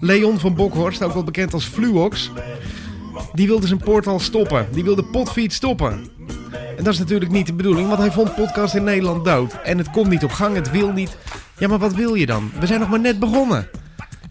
Leon 0.00 0.38
van 0.38 0.54
Bokhorst, 0.54 1.02
ook 1.02 1.12
wel 1.12 1.24
bekend 1.24 1.54
als 1.54 1.64
Fluox. 1.64 2.30
Die 3.32 3.46
wilde 3.46 3.66
zijn 3.66 3.80
portal 3.80 4.20
stoppen. 4.20 4.66
Die 4.72 4.84
wilde 4.84 5.04
potfeed 5.04 5.52
stoppen. 5.52 6.10
En 6.76 6.84
dat 6.84 6.92
is 6.92 6.98
natuurlijk 6.98 7.30
niet 7.30 7.46
de 7.46 7.52
bedoeling, 7.52 7.88
want 7.88 8.00
hij 8.00 8.10
vond 8.10 8.34
podcast 8.34 8.74
in 8.74 8.84
Nederland 8.84 9.24
dood. 9.24 9.60
En 9.62 9.78
het 9.78 9.90
komt 9.90 10.08
niet 10.08 10.24
op 10.24 10.32
gang, 10.32 10.54
het 10.54 10.70
wil 10.70 10.92
niet. 10.92 11.16
Ja, 11.58 11.68
maar 11.68 11.78
wat 11.78 11.94
wil 11.94 12.14
je 12.14 12.26
dan? 12.26 12.50
We 12.60 12.66
zijn 12.66 12.80
nog 12.80 12.88
maar 12.88 13.00
net 13.00 13.18
begonnen. 13.18 13.68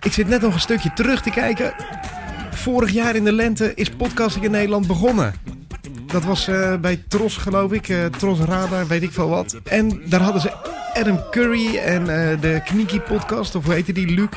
Ik 0.02 0.14
zit 0.14 0.28
net 0.28 0.42
nog 0.42 0.54
een 0.54 0.60
stukje 0.60 0.94
terug 0.94 1.22
te 1.22 1.30
kijken. 1.30 1.74
Vorig 2.52 2.92
jaar 2.92 3.16
in 3.16 3.24
de 3.24 3.32
lente 3.32 3.74
is 3.76 3.90
podcasting 3.90 4.46
in 4.46 4.52
Nederland 4.52 4.88
begonnen. 4.88 5.34
Dat 6.06 6.24
was 6.24 6.50
uh, 6.50 6.76
bij 6.76 7.04
Tros, 7.08 7.38
geloof 7.38 7.72
ik. 7.72 7.90
Uh, 7.90 8.06
Tros 8.06 8.40
Radar, 8.40 8.88
weet 8.88 9.04
ik 9.04 9.12
veel 9.12 9.30
wat. 9.30 9.60
En 9.64 10.02
daar 10.06 10.22
hadden 10.22 10.42
ze 10.42 10.52
Adam 10.94 11.20
Curry 11.30 11.78
en 11.78 12.02
uh, 12.02 12.42
de 12.42 12.62
Kniekie 12.66 13.02
podcast, 13.02 13.56
of 13.56 13.66
hoe 13.66 13.74
heette 13.74 13.92
die? 13.92 14.30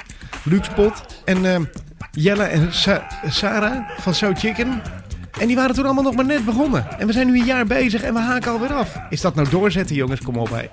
Luke 0.44 0.64
Spot. 0.64 1.22
En 1.24 1.68
Jelle 2.14 2.42
en 2.42 2.74
Sa 2.74 3.06
Sarah 3.28 3.88
van 3.98 4.14
So 4.14 4.32
Chicken. 4.34 4.82
En 5.40 5.46
die 5.46 5.56
waren 5.56 5.74
toen 5.74 5.84
allemaal 5.84 6.02
nog 6.02 6.14
maar 6.14 6.24
net 6.24 6.44
begonnen. 6.44 6.98
En 6.98 7.06
we 7.06 7.12
zijn 7.12 7.26
nu 7.26 7.38
een 7.38 7.46
jaar 7.46 7.66
bezig 7.66 8.02
en 8.02 8.14
we 8.14 8.20
haken 8.20 8.52
alweer 8.52 8.72
af. 8.72 8.96
Is 9.10 9.20
dat 9.20 9.34
nou 9.34 9.48
doorzetten, 9.48 9.96
jongens? 9.96 10.20
Kom 10.20 10.36
op, 10.36 10.50
hé. 10.50 10.66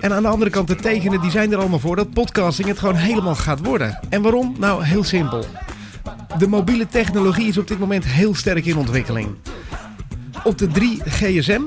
En 0.00 0.12
aan 0.12 0.22
de 0.22 0.28
andere 0.28 0.50
kant, 0.50 0.68
de 0.68 0.74
tekenen 0.74 1.20
die 1.20 1.30
zijn 1.30 1.52
er 1.52 1.58
allemaal 1.58 1.78
voor 1.78 1.96
dat 1.96 2.10
podcasting 2.10 2.68
het 2.68 2.78
gewoon 2.78 2.94
helemaal 2.94 3.34
gaat 3.34 3.66
worden. 3.66 3.98
En 4.08 4.22
waarom? 4.22 4.54
Nou, 4.58 4.84
heel 4.84 5.04
simpel. 5.04 5.44
De 6.38 6.46
mobiele 6.46 6.86
technologie 6.86 7.48
is 7.48 7.58
op 7.58 7.68
dit 7.68 7.78
moment 7.78 8.04
heel 8.04 8.34
sterk 8.34 8.64
in 8.66 8.76
ontwikkeling. 8.76 9.28
Op 10.44 10.58
de 10.58 10.66
3 10.66 11.00
GSM, 11.04 11.62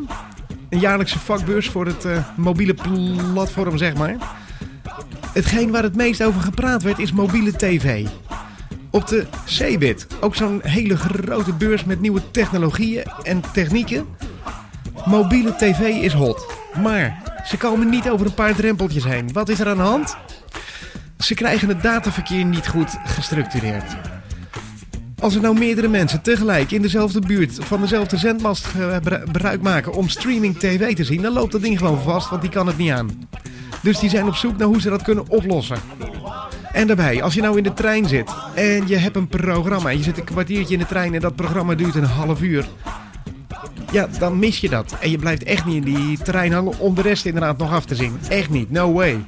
een 0.70 0.80
jaarlijkse 0.80 1.20
vakbeurs 1.20 1.70
voor 1.70 1.86
het 1.86 2.06
eh, 2.06 2.24
mobiele 2.36 2.76
platform, 3.34 3.78
zeg 3.78 3.96
maar. 3.96 4.16
Hetgeen 5.34 5.72
waar 5.72 5.84
het 5.84 5.96
meest 5.96 6.24
over 6.24 6.42
gepraat 6.42 6.84
werd 6.84 7.00
is 7.00 7.12
mobiele 7.12 7.52
tv. 7.52 8.08
Op 8.92 9.08
de 9.08 9.26
Cebit, 9.46 10.08
ook 10.20 10.36
zo'n 10.36 10.60
hele 10.64 10.98
grote 10.98 11.54
beurs 11.54 11.84
met 11.84 12.02
nieuwe 12.02 12.22
technologieën 12.32 13.04
en 13.24 13.42
technieken. 13.54 14.06
Mobiele 15.06 15.56
tv 15.56 15.80
is 15.80 16.14
hot. 16.14 16.46
Maar 16.84 17.24
ze 17.46 17.58
komen 17.58 17.90
niet 17.90 18.10
over 18.10 18.26
een 18.26 18.34
paar 18.34 18.56
drempeltjes 18.56 19.04
heen. 19.04 19.34
Wat 19.34 19.50
is 19.50 19.60
er 19.60 19.68
aan 19.68 19.78
de 19.78 19.84
hand? 19.84 20.18
Ze 21.18 21.34
krijgen 21.34 21.68
het 21.68 21.82
dataverkeer 21.82 22.46
niet 22.46 22.68
goed 22.68 22.98
gestructureerd. 23.06 23.96
Als 25.20 25.36
er 25.36 25.42
nou 25.42 25.58
meerdere 25.58 25.88
mensen 25.88 26.22
tegelijk 26.22 26.72
in 26.72 26.82
dezelfde 26.82 27.20
buurt 27.20 27.58
van 27.60 27.82
dezelfde 27.82 28.18
zendmast 28.18 28.66
gebruik 28.66 29.62
maken 29.62 29.94
om 29.94 30.10
streaming 30.10 30.58
tv 30.58 30.96
te 30.96 31.04
zien, 31.04 31.22
dan 31.22 31.34
loopt 31.34 31.52
dat 31.52 31.62
ding 31.62 31.78
gewoon 31.78 32.02
vast, 32.02 32.30
want 32.30 32.42
die 32.42 32.52
kan 32.52 32.68
het 32.68 32.78
niet 32.78 32.92
aan. 32.92 33.28
Dus 33.82 34.00
die 34.00 34.10
zijn 34.10 34.28
op 34.28 34.36
zoek 34.36 34.58
naar 34.58 34.68
hoe 34.68 34.82
ze 34.82 34.90
dat 34.90 35.02
kunnen 35.02 35.30
oplossen. 35.30 35.78
En 36.78 36.88
daarbij, 36.88 37.24
als 37.24 37.34
je 37.34 37.42
nou 37.42 37.58
in 37.58 37.64
de 37.64 37.74
trein 37.74 38.06
zit 38.06 38.30
en 38.54 38.88
je 38.88 38.98
hebt 38.98 39.16
een 39.16 39.28
programma, 39.28 39.90
je 39.90 40.04
zit 40.04 40.18
een 40.18 40.24
kwartiertje 40.24 40.74
in 40.74 40.80
de 40.80 40.86
trein 40.86 41.14
en 41.14 41.20
dat 41.20 41.36
programma 41.36 41.76
duurt 41.76 41.96
een 41.96 42.04
half 42.04 42.42
uur. 42.42 42.68
Ja, 43.92 44.08
dan 44.20 44.40
mis 44.40 44.60
je 44.60 44.70
dat. 44.70 44.96
En 45.00 45.12
je 45.12 45.18
blijft 45.18 45.44
echt 45.44 45.66
niet 45.66 45.86
in 45.86 45.94
die 45.94 46.18
trein 46.18 46.54
hangen 46.54 46.80
om 46.80 46.96
de 46.96 47.02
rest 47.02 47.26
inderdaad 47.26 47.58
nog 47.58 47.74
af 47.74 47.86
te 47.86 47.96
zien. 47.96 48.20
Echt 48.30 48.50
niet, 48.50 48.72
no 48.72 48.94
way. 48.94 49.26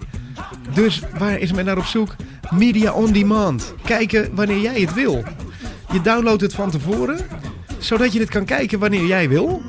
Dus 0.73 1.01
waar 1.17 1.39
is 1.39 1.53
men 1.53 1.65
naar 1.65 1.77
op 1.77 1.85
zoek? 1.85 2.15
Media 2.49 2.93
on 2.93 3.11
demand. 3.11 3.73
Kijken 3.83 4.35
wanneer 4.35 4.59
jij 4.59 4.81
het 4.81 4.93
wil. 4.93 5.23
Je 5.91 6.01
downloadt 6.01 6.41
het 6.41 6.53
van 6.53 6.71
tevoren, 6.71 7.19
zodat 7.77 8.13
je 8.13 8.19
het 8.19 8.29
kan 8.29 8.45
kijken 8.45 8.79
wanneer 8.79 9.05
jij 9.05 9.29
wil. 9.29 9.61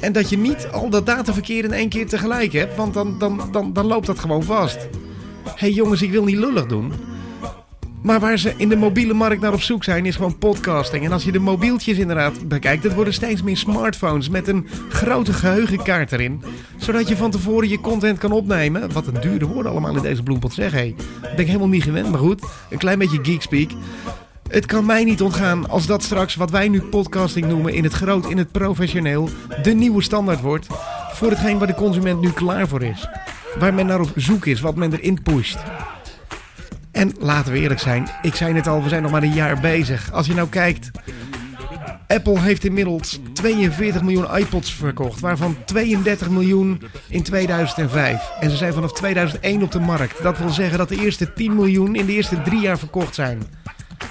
En 0.00 0.12
dat 0.12 0.30
je 0.30 0.38
niet 0.38 0.68
al 0.72 0.90
dat 0.90 1.06
dataverkeer 1.06 1.64
in 1.64 1.72
één 1.72 1.88
keer 1.88 2.06
tegelijk 2.06 2.52
hebt, 2.52 2.76
want 2.76 2.94
dan, 2.94 3.18
dan, 3.18 3.48
dan, 3.52 3.72
dan 3.72 3.86
loopt 3.86 4.06
dat 4.06 4.18
gewoon 4.18 4.42
vast. 4.42 4.88
Hé 5.54 5.66
hey 5.66 5.70
jongens, 5.70 6.02
ik 6.02 6.10
wil 6.10 6.24
niet 6.24 6.36
lullig 6.36 6.66
doen. 6.66 6.92
Maar 8.02 8.20
waar 8.20 8.38
ze 8.38 8.54
in 8.56 8.68
de 8.68 8.76
mobiele 8.76 9.12
markt 9.12 9.40
naar 9.40 9.52
op 9.52 9.60
zoek 9.60 9.84
zijn, 9.84 10.06
is 10.06 10.16
gewoon 10.16 10.38
podcasting. 10.38 11.04
En 11.04 11.12
als 11.12 11.24
je 11.24 11.32
de 11.32 11.38
mobieltjes 11.38 11.98
inderdaad 11.98 12.48
bekijkt, 12.48 12.82
dat 12.82 12.94
worden 12.94 13.12
steeds 13.12 13.42
meer 13.42 13.56
smartphones 13.56 14.28
met 14.28 14.48
een 14.48 14.66
grote 14.88 15.32
geheugenkaart 15.32 16.12
erin. 16.12 16.42
Zodat 16.76 17.08
je 17.08 17.16
van 17.16 17.30
tevoren 17.30 17.68
je 17.68 17.80
content 17.80 18.18
kan 18.18 18.32
opnemen. 18.32 18.92
Wat 18.92 19.06
een 19.06 19.20
dure 19.20 19.46
woorden 19.46 19.72
allemaal 19.72 19.96
in 19.96 20.02
deze 20.02 20.22
bloempot 20.22 20.52
zeg. 20.52 20.72
Hé, 20.72 20.94
ben 21.20 21.38
ik 21.38 21.46
helemaal 21.46 21.68
niet 21.68 21.82
gewend, 21.82 22.10
maar 22.10 22.20
goed. 22.20 22.42
Een 22.70 22.78
klein 22.78 22.98
beetje 22.98 23.18
geekspeak. 23.22 23.70
Het 24.48 24.66
kan 24.66 24.86
mij 24.86 25.04
niet 25.04 25.22
ontgaan 25.22 25.68
als 25.68 25.86
dat 25.86 26.02
straks 26.02 26.34
wat 26.34 26.50
wij 26.50 26.68
nu 26.68 26.82
podcasting 26.82 27.46
noemen 27.46 27.74
in 27.74 27.84
het 27.84 27.92
groot, 27.92 28.30
in 28.30 28.38
het 28.38 28.52
professioneel, 28.52 29.28
de 29.62 29.72
nieuwe 29.72 30.02
standaard 30.02 30.40
wordt 30.40 30.66
voor 31.12 31.30
hetgeen 31.30 31.58
waar 31.58 31.66
de 31.66 31.74
consument 31.74 32.20
nu 32.20 32.30
klaar 32.30 32.68
voor 32.68 32.82
is. 32.82 33.08
Waar 33.58 33.74
men 33.74 33.86
naar 33.86 34.00
op 34.00 34.12
zoek 34.16 34.46
is, 34.46 34.60
wat 34.60 34.76
men 34.76 34.92
erin 34.92 35.22
pusht. 35.22 35.58
En 36.92 37.12
laten 37.18 37.52
we 37.52 37.58
eerlijk 37.58 37.80
zijn, 37.80 38.08
ik 38.22 38.34
zei 38.34 38.54
het 38.54 38.66
al, 38.66 38.82
we 38.82 38.88
zijn 38.88 39.02
nog 39.02 39.10
maar 39.10 39.22
een 39.22 39.32
jaar 39.32 39.60
bezig. 39.60 40.12
Als 40.12 40.26
je 40.26 40.34
nou 40.34 40.48
kijkt, 40.48 40.90
Apple 42.06 42.40
heeft 42.40 42.64
inmiddels 42.64 43.20
42 43.32 44.02
miljoen 44.02 44.36
iPods 44.36 44.74
verkocht, 44.74 45.20
waarvan 45.20 45.56
32 45.64 46.30
miljoen 46.30 46.82
in 47.08 47.22
2005. 47.22 48.30
En 48.40 48.50
ze 48.50 48.56
zijn 48.56 48.72
vanaf 48.72 48.92
2001 48.92 49.62
op 49.62 49.72
de 49.72 49.80
markt. 49.80 50.22
Dat 50.22 50.38
wil 50.38 50.48
zeggen 50.48 50.78
dat 50.78 50.88
de 50.88 51.00
eerste 51.00 51.32
10 51.32 51.54
miljoen 51.54 51.94
in 51.94 52.06
de 52.06 52.12
eerste 52.12 52.42
drie 52.42 52.60
jaar 52.60 52.78
verkocht 52.78 53.14
zijn. 53.14 53.42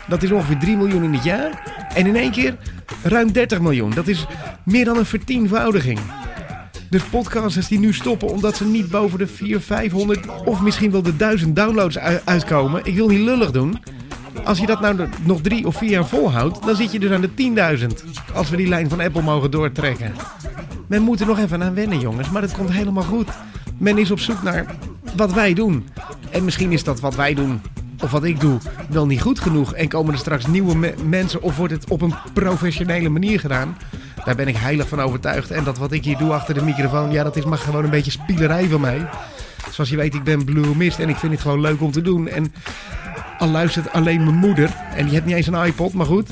Dat 0.08 0.24
is 0.24 0.32
ongeveer 0.32 0.58
3 0.58 0.78
miljoen 0.78 1.04
in 1.04 1.14
het 1.14 1.24
jaar. 1.24 1.64
En 1.94 2.08
in 2.08 2.16
één 2.16 2.32
keer 2.32 2.58
ruim 3.04 3.32
30 3.32 3.60
miljoen. 3.60 3.90
Dat 3.90 4.08
is 4.08 4.26
meer 4.64 4.86
dan 4.86 4.98
een 4.98 5.06
vertienvoudiging. 5.06 6.00
Dus 6.90 7.04
podcasters 7.04 7.68
die 7.68 7.80
nu 7.80 7.94
stoppen 7.94 8.28
omdat 8.28 8.56
ze 8.56 8.66
niet 8.66 8.90
boven 8.90 9.18
de 9.18 9.28
400, 9.28 9.66
500 9.66 10.28
of 10.46 10.62
misschien 10.62 10.92
wel 10.92 11.02
de 11.02 11.16
1000 11.16 11.56
downloads 11.56 11.98
uitkomen. 12.26 12.86
Ik 12.86 12.96
wil 12.96 13.08
niet 13.08 13.20
lullig 13.20 13.52
doen. 13.52 13.80
Als 14.44 14.60
je 14.60 14.66
dat 14.66 14.82
nou 14.82 15.08
nog 15.24 15.42
drie 15.42 15.68
of 15.68 15.76
vier 15.76 15.90
jaar 15.90 16.08
volhoudt, 16.08 16.66
dan 16.66 16.76
zit 16.76 16.92
je 16.92 17.00
dus 17.00 17.12
aan 17.12 17.22
de 17.22 17.78
10.000. 17.80 17.88
Als 18.34 18.50
we 18.50 18.58
die 18.58 18.68
lijn 18.68 18.90
van 18.90 19.00
Apple 19.00 19.22
mogen 19.22 19.52
doortrekken. 19.52 20.14
Men 20.88 21.02
moet 21.02 21.20
er 21.20 21.28
nog 21.28 21.40
even 21.40 21.64
aan 21.64 21.74
wennen, 21.74 22.00
jongens, 22.00 22.30
maar 22.30 22.42
het 22.42 22.54
komt 22.54 22.72
helemaal 22.72 23.04
goed. 23.04 23.30
Men 23.78 23.98
is 23.98 24.12
op 24.12 24.20
zoek 24.20 24.44
naar 24.44 24.66
wat 25.16 25.34
wij 25.34 25.54
doen. 25.54 25.88
En 26.30 26.46
misschien 26.46 26.72
is 26.72 26.84
dat 26.84 27.00
wat 27.00 27.16
wij 27.16 27.34
doen 27.34 27.62
of 28.04 28.12
wat 28.12 28.24
ik 28.24 28.40
doe 28.40 28.60
wel 28.90 29.06
niet 29.06 29.22
goed 29.22 29.40
genoeg. 29.40 29.74
En 29.74 29.88
komen 29.88 30.14
er 30.14 30.20
straks 30.20 30.48
nieuwe 30.48 30.94
mensen 31.06 31.42
of 31.42 31.58
wordt 31.58 31.74
het 31.74 31.90
op 31.90 32.02
een 32.02 32.14
professionele 32.34 33.10
manier 33.10 33.40
gedaan. 33.40 33.78
Daar 34.26 34.36
ben 34.36 34.48
ik 34.48 34.58
heilig 34.58 34.88
van 34.88 35.02
overtuigd. 35.02 35.52
En 35.52 35.64
dat 35.64 35.78
wat 35.78 35.92
ik 35.92 36.04
hier 36.04 36.18
doe 36.18 36.34
achter 36.34 36.54
de 36.54 36.64
microfoon, 36.64 37.12
ja, 37.12 37.24
dat 37.24 37.36
is 37.36 37.44
maar 37.44 37.58
gewoon 37.58 37.84
een 37.84 37.90
beetje 37.90 38.12
spielerij 38.12 38.68
van 38.68 38.82
mij. 38.82 39.10
Zoals 39.72 39.90
je 39.90 39.96
weet, 39.96 40.14
ik 40.14 40.24
ben 40.24 40.46
Blue 40.46 40.76
Mist 40.76 41.00
en 41.00 41.10
ik 41.10 41.18
vind 41.18 41.32
het 41.32 41.42
gewoon 41.42 41.62
leuk 41.62 41.82
om 41.82 41.92
te 41.92 42.02
doen. 42.02 42.28
En 42.28 42.54
al 43.38 43.48
luistert 43.48 43.92
alleen 43.92 44.24
mijn 44.24 44.36
moeder, 44.36 44.76
en 44.96 45.04
die 45.04 45.14
heeft 45.14 45.26
niet 45.26 45.36
eens 45.36 45.48
een 45.48 45.66
iPod, 45.66 45.94
maar 45.94 46.06
goed. 46.06 46.30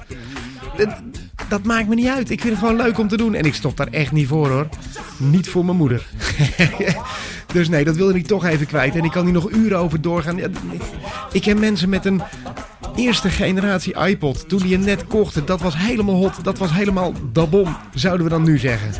Dat, 1.49 1.63
maakt 1.63 1.87
me 1.87 1.95
niet 1.95 2.07
uit. 2.07 2.29
Ik 2.29 2.41
vind 2.41 2.53
het 2.53 2.63
gewoon 2.63 2.83
leuk 2.85 2.97
om 2.97 3.07
te 3.07 3.17
doen. 3.17 3.33
En 3.33 3.45
ik 3.45 3.53
stop 3.53 3.77
daar 3.77 3.87
echt 3.87 4.11
niet 4.11 4.27
voor 4.27 4.49
hoor. 4.49 4.67
Niet 5.17 5.49
voor 5.49 5.65
mijn 5.65 5.77
moeder. 5.77 6.07
dus 7.53 7.69
nee, 7.69 7.83
dat 7.83 7.95
wilde 7.95 8.17
ik 8.17 8.27
toch 8.27 8.45
even 8.45 8.67
kwijt. 8.67 8.95
En 8.95 9.03
ik 9.03 9.11
kan 9.11 9.23
hier 9.23 9.33
nog 9.33 9.51
uren 9.51 9.77
over 9.77 10.01
doorgaan. 10.01 10.39
Ik 11.31 11.41
ken 11.41 11.59
mensen 11.59 11.89
met 11.89 12.05
een 12.05 12.21
eerste 12.97 13.29
generatie 13.29 13.95
iPod. 14.05 14.49
Toen 14.49 14.59
die 14.59 14.69
je 14.69 14.77
net 14.77 15.07
kochten, 15.07 15.45
dat 15.45 15.61
was 15.61 15.77
helemaal 15.77 16.15
hot. 16.15 16.43
Dat 16.43 16.57
was 16.57 16.71
helemaal 16.71 17.13
dabom, 17.31 17.77
zouden 17.93 18.23
we 18.23 18.31
dan 18.31 18.43
nu 18.43 18.57
zeggen. 18.57 18.91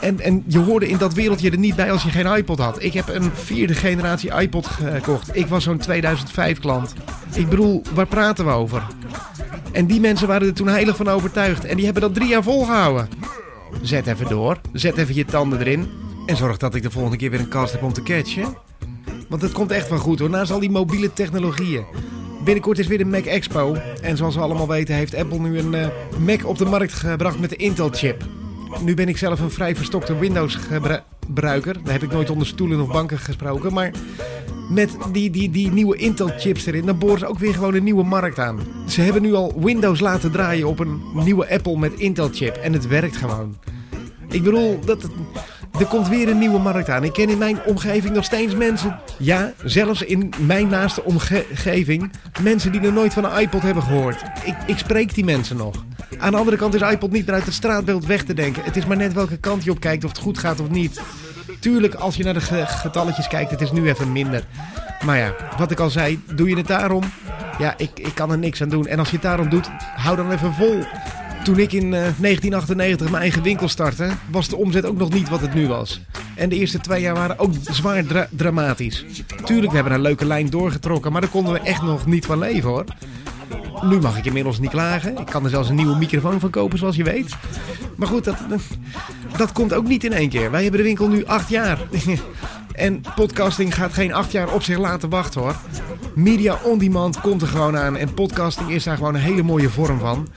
En, 0.00 0.20
en 0.20 0.44
je 0.46 0.58
hoorde 0.58 0.88
in 0.88 0.98
dat 0.98 1.14
wereldje 1.14 1.50
er 1.50 1.58
niet 1.58 1.76
bij 1.76 1.92
als 1.92 2.02
je 2.02 2.10
geen 2.10 2.36
iPod 2.36 2.58
had. 2.58 2.82
Ik 2.82 2.92
heb 2.92 3.08
een 3.08 3.30
vierde 3.34 3.74
generatie 3.74 4.40
iPod 4.40 4.66
gekocht. 4.66 5.36
Ik 5.36 5.46
was 5.46 5.64
zo'n 5.64 5.78
2005 5.78 6.58
klant. 6.58 6.94
Ik 7.34 7.48
bedoel, 7.48 7.82
waar 7.94 8.06
praten 8.06 8.44
we 8.44 8.50
over? 8.50 8.86
En 9.72 9.86
die 9.86 10.00
mensen 10.00 10.28
waren 10.28 10.46
er 10.46 10.54
toen 10.54 10.68
heilig 10.68 10.96
van 10.96 11.08
overtuigd. 11.08 11.64
En 11.64 11.76
die 11.76 11.84
hebben 11.84 12.02
dat 12.02 12.14
drie 12.14 12.28
jaar 12.28 12.42
volgehouden. 12.42 13.08
Zet 13.82 14.06
even 14.06 14.28
door. 14.28 14.60
Zet 14.72 14.96
even 14.96 15.14
je 15.14 15.24
tanden 15.24 15.60
erin. 15.60 15.88
En 16.26 16.36
zorg 16.36 16.56
dat 16.56 16.74
ik 16.74 16.82
de 16.82 16.90
volgende 16.90 17.16
keer 17.16 17.30
weer 17.30 17.40
een 17.40 17.48
cast 17.48 17.72
heb 17.72 17.82
om 17.82 17.92
te 17.92 18.02
catchen. 18.02 18.56
Want 19.28 19.42
het 19.42 19.52
komt 19.52 19.70
echt 19.70 19.88
wel 19.88 19.98
goed 19.98 20.18
hoor. 20.18 20.30
Naast 20.30 20.50
al 20.50 20.60
die 20.60 20.70
mobiele 20.70 21.12
technologieën. 21.12 21.84
Binnenkort 22.44 22.78
is 22.78 22.86
weer 22.86 22.98
de 22.98 23.04
Mac 23.04 23.24
Expo. 23.24 23.76
En 24.02 24.16
zoals 24.16 24.34
we 24.34 24.40
allemaal 24.40 24.68
weten 24.68 24.94
heeft 24.94 25.14
Apple 25.14 25.38
nu 25.38 25.58
een 25.58 25.72
uh, 25.72 25.86
Mac 26.18 26.46
op 26.46 26.58
de 26.58 26.64
markt 26.64 26.92
gebracht 26.92 27.38
met 27.38 27.50
de 27.50 27.56
Intel 27.56 27.88
chip. 27.92 28.24
Nu 28.80 28.94
ben 28.94 29.08
ik 29.08 29.16
zelf 29.16 29.40
een 29.40 29.50
vrij 29.50 29.76
verstokte 29.76 30.18
Windows 30.18 30.54
gebruiker. 30.54 31.82
Daar 31.84 31.92
heb 31.92 32.02
ik 32.02 32.12
nooit 32.12 32.30
onder 32.30 32.46
stoelen 32.46 32.80
of 32.80 32.92
banken 32.92 33.18
gesproken. 33.18 33.72
Maar 33.72 33.90
met 34.70 34.96
die, 35.12 35.30
die, 35.30 35.50
die 35.50 35.70
nieuwe 35.70 35.96
Intel 35.96 36.30
chips 36.38 36.66
erin, 36.66 36.86
dan 36.86 36.98
boren 36.98 37.18
ze 37.18 37.26
ook 37.26 37.38
weer 37.38 37.54
gewoon 37.54 37.74
een 37.74 37.84
nieuwe 37.84 38.04
markt 38.04 38.38
aan. 38.38 38.58
Ze 38.88 39.00
hebben 39.00 39.22
nu 39.22 39.34
al 39.34 39.54
Windows 39.60 40.00
laten 40.00 40.30
draaien 40.30 40.66
op 40.66 40.78
een 40.78 41.02
nieuwe 41.14 41.50
Apple 41.50 41.78
met 41.78 41.92
Intel 41.92 42.28
chip. 42.32 42.56
En 42.56 42.72
het 42.72 42.86
werkt 42.86 43.16
gewoon. 43.16 43.56
Ik 44.28 44.42
bedoel, 44.42 44.80
dat, 44.84 45.08
er 45.78 45.86
komt 45.86 46.08
weer 46.08 46.28
een 46.28 46.38
nieuwe 46.38 46.58
markt 46.58 46.88
aan. 46.88 47.04
Ik 47.04 47.12
ken 47.12 47.28
in 47.28 47.38
mijn 47.38 47.62
omgeving 47.64 48.14
nog 48.14 48.24
steeds 48.24 48.54
mensen. 48.54 48.98
Ja, 49.18 49.52
zelfs 49.64 50.02
in 50.02 50.32
mijn 50.38 50.68
naaste 50.68 51.04
omgeving. 51.04 52.10
Mensen 52.42 52.72
die 52.72 52.80
nog 52.80 52.92
nooit 52.92 53.12
van 53.12 53.24
een 53.24 53.40
iPod 53.40 53.62
hebben 53.62 53.82
gehoord. 53.82 54.22
Ik, 54.44 54.56
ik 54.66 54.78
spreek 54.78 55.14
die 55.14 55.24
mensen 55.24 55.56
nog. 55.56 55.84
Aan 56.18 56.30
de 56.30 56.36
andere 56.36 56.56
kant 56.56 56.74
is 56.74 56.80
iPod 56.80 57.10
niet 57.10 57.26
meer 57.26 57.34
uit 57.34 57.44
het 57.44 57.54
straatbeeld 57.54 58.06
weg 58.06 58.24
te 58.24 58.34
denken. 58.34 58.64
Het 58.64 58.76
is 58.76 58.86
maar 58.86 58.96
net 58.96 59.12
welke 59.12 59.36
kant 59.36 59.64
je 59.64 59.70
op 59.70 59.80
kijkt, 59.80 60.04
of 60.04 60.10
het 60.10 60.18
goed 60.18 60.38
gaat 60.38 60.60
of 60.60 60.70
niet. 60.70 61.00
Tuurlijk, 61.60 61.94
als 61.94 62.16
je 62.16 62.24
naar 62.24 62.34
de 62.34 62.66
getalletjes 62.66 63.28
kijkt, 63.28 63.50
het 63.50 63.60
is 63.60 63.72
nu 63.72 63.88
even 63.88 64.12
minder. 64.12 64.44
Maar 65.04 65.18
ja, 65.18 65.34
wat 65.58 65.70
ik 65.70 65.80
al 65.80 65.90
zei, 65.90 66.22
doe 66.34 66.48
je 66.48 66.56
het 66.56 66.66
daarom? 66.66 67.02
Ja, 67.58 67.74
ik, 67.76 67.90
ik 67.94 68.14
kan 68.14 68.30
er 68.30 68.38
niks 68.38 68.62
aan 68.62 68.68
doen. 68.68 68.86
En 68.86 68.98
als 68.98 69.08
je 69.08 69.14
het 69.14 69.24
daarom 69.24 69.48
doet, 69.48 69.70
hou 69.96 70.16
dan 70.16 70.30
even 70.30 70.54
vol. 70.54 70.84
Toen 71.46 71.58
ik 71.58 71.72
in 71.72 71.90
1998 71.90 73.06
eh, 73.06 73.12
mijn 73.12 73.22
eigen 73.22 73.42
winkel 73.42 73.68
startte, 73.68 74.10
was 74.30 74.48
de 74.48 74.56
omzet 74.56 74.84
ook 74.84 74.96
nog 74.98 75.12
niet 75.12 75.28
wat 75.28 75.40
het 75.40 75.54
nu 75.54 75.68
was. 75.68 76.00
En 76.34 76.48
de 76.48 76.56
eerste 76.56 76.80
twee 76.80 77.00
jaar 77.00 77.14
waren 77.14 77.38
ook 77.38 77.52
zwaar 77.70 78.28
dramatisch. 78.30 79.04
Tuurlijk, 79.44 79.68
we 79.68 79.74
hebben 79.74 79.94
een 79.94 80.00
leuke 80.00 80.24
lijn 80.24 80.50
doorgetrokken, 80.50 81.12
maar 81.12 81.20
daar 81.20 81.30
konden 81.30 81.52
we 81.52 81.60
echt 81.60 81.82
nog 81.82 82.06
niet 82.06 82.26
van 82.26 82.38
leven 82.38 82.68
hoor. 82.68 82.84
Nu 83.82 83.98
mag 83.98 84.18
ik 84.18 84.24
inmiddels 84.24 84.58
niet 84.58 84.70
klagen. 84.70 85.18
Ik 85.18 85.26
kan 85.26 85.44
er 85.44 85.50
zelfs 85.50 85.68
een 85.68 85.74
nieuwe 85.74 85.96
microfoon 85.96 86.40
van 86.40 86.50
kopen, 86.50 86.78
zoals 86.78 86.96
je 86.96 87.04
weet. 87.04 87.36
Maar 87.96 88.08
goed, 88.08 88.24
dat, 88.24 88.36
dat 89.36 89.52
komt 89.52 89.74
ook 89.74 89.88
niet 89.88 90.04
in 90.04 90.12
één 90.12 90.28
keer. 90.28 90.50
Wij 90.50 90.62
hebben 90.62 90.80
de 90.80 90.86
winkel 90.86 91.08
nu 91.08 91.24
acht 91.24 91.48
jaar. 91.48 91.78
En 92.76 93.00
podcasting 93.14 93.74
gaat 93.74 93.92
geen 93.92 94.12
acht 94.12 94.32
jaar 94.32 94.52
op 94.52 94.62
zich 94.62 94.78
laten 94.78 95.08
wachten 95.08 95.40
hoor. 95.40 95.56
Media 96.14 96.58
on 96.62 96.78
demand 96.78 97.20
komt 97.20 97.42
er 97.42 97.48
gewoon 97.48 97.76
aan. 97.76 97.96
En 97.96 98.14
podcasting 98.14 98.70
is 98.70 98.84
daar 98.84 98.96
gewoon 98.96 99.14
een 99.14 99.20
hele 99.20 99.42
mooie 99.42 99.70
vorm 99.70 99.98
van. 99.98 100.28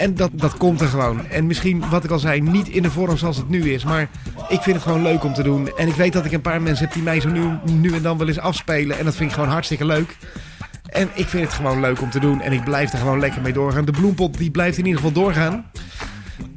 En 0.00 0.14
dat, 0.14 0.30
dat 0.32 0.56
komt 0.56 0.80
er 0.80 0.88
gewoon. 0.88 1.26
En 1.26 1.46
misschien, 1.46 1.88
wat 1.90 2.04
ik 2.04 2.10
al 2.10 2.18
zei, 2.18 2.40
niet 2.40 2.68
in 2.68 2.82
de 2.82 2.90
vorm 2.90 3.16
zoals 3.16 3.36
het 3.36 3.48
nu 3.48 3.72
is. 3.72 3.84
Maar 3.84 4.08
ik 4.48 4.60
vind 4.60 4.76
het 4.76 4.84
gewoon 4.84 5.02
leuk 5.02 5.24
om 5.24 5.34
te 5.34 5.42
doen. 5.42 5.76
En 5.76 5.88
ik 5.88 5.94
weet 5.94 6.12
dat 6.12 6.24
ik 6.24 6.32
een 6.32 6.40
paar 6.40 6.62
mensen 6.62 6.84
heb 6.84 6.94
die 6.94 7.02
mij 7.02 7.20
zo 7.20 7.28
nu, 7.28 7.42
nu 7.64 7.92
en 7.92 8.02
dan 8.02 8.18
wel 8.18 8.28
eens 8.28 8.38
afspelen. 8.38 8.98
En 8.98 9.04
dat 9.04 9.16
vind 9.16 9.28
ik 9.28 9.34
gewoon 9.34 9.50
hartstikke 9.50 9.84
leuk. 9.84 10.16
En 10.86 11.08
ik 11.14 11.26
vind 11.26 11.44
het 11.44 11.52
gewoon 11.52 11.80
leuk 11.80 12.00
om 12.00 12.10
te 12.10 12.20
doen. 12.20 12.40
En 12.40 12.52
ik 12.52 12.64
blijf 12.64 12.92
er 12.92 12.98
gewoon 12.98 13.20
lekker 13.20 13.42
mee 13.42 13.52
doorgaan. 13.52 13.84
De 13.84 13.92
bloempot 13.92 14.38
die 14.38 14.50
blijft 14.50 14.78
in 14.78 14.86
ieder 14.86 15.00
geval 15.00 15.22
doorgaan. 15.22 15.70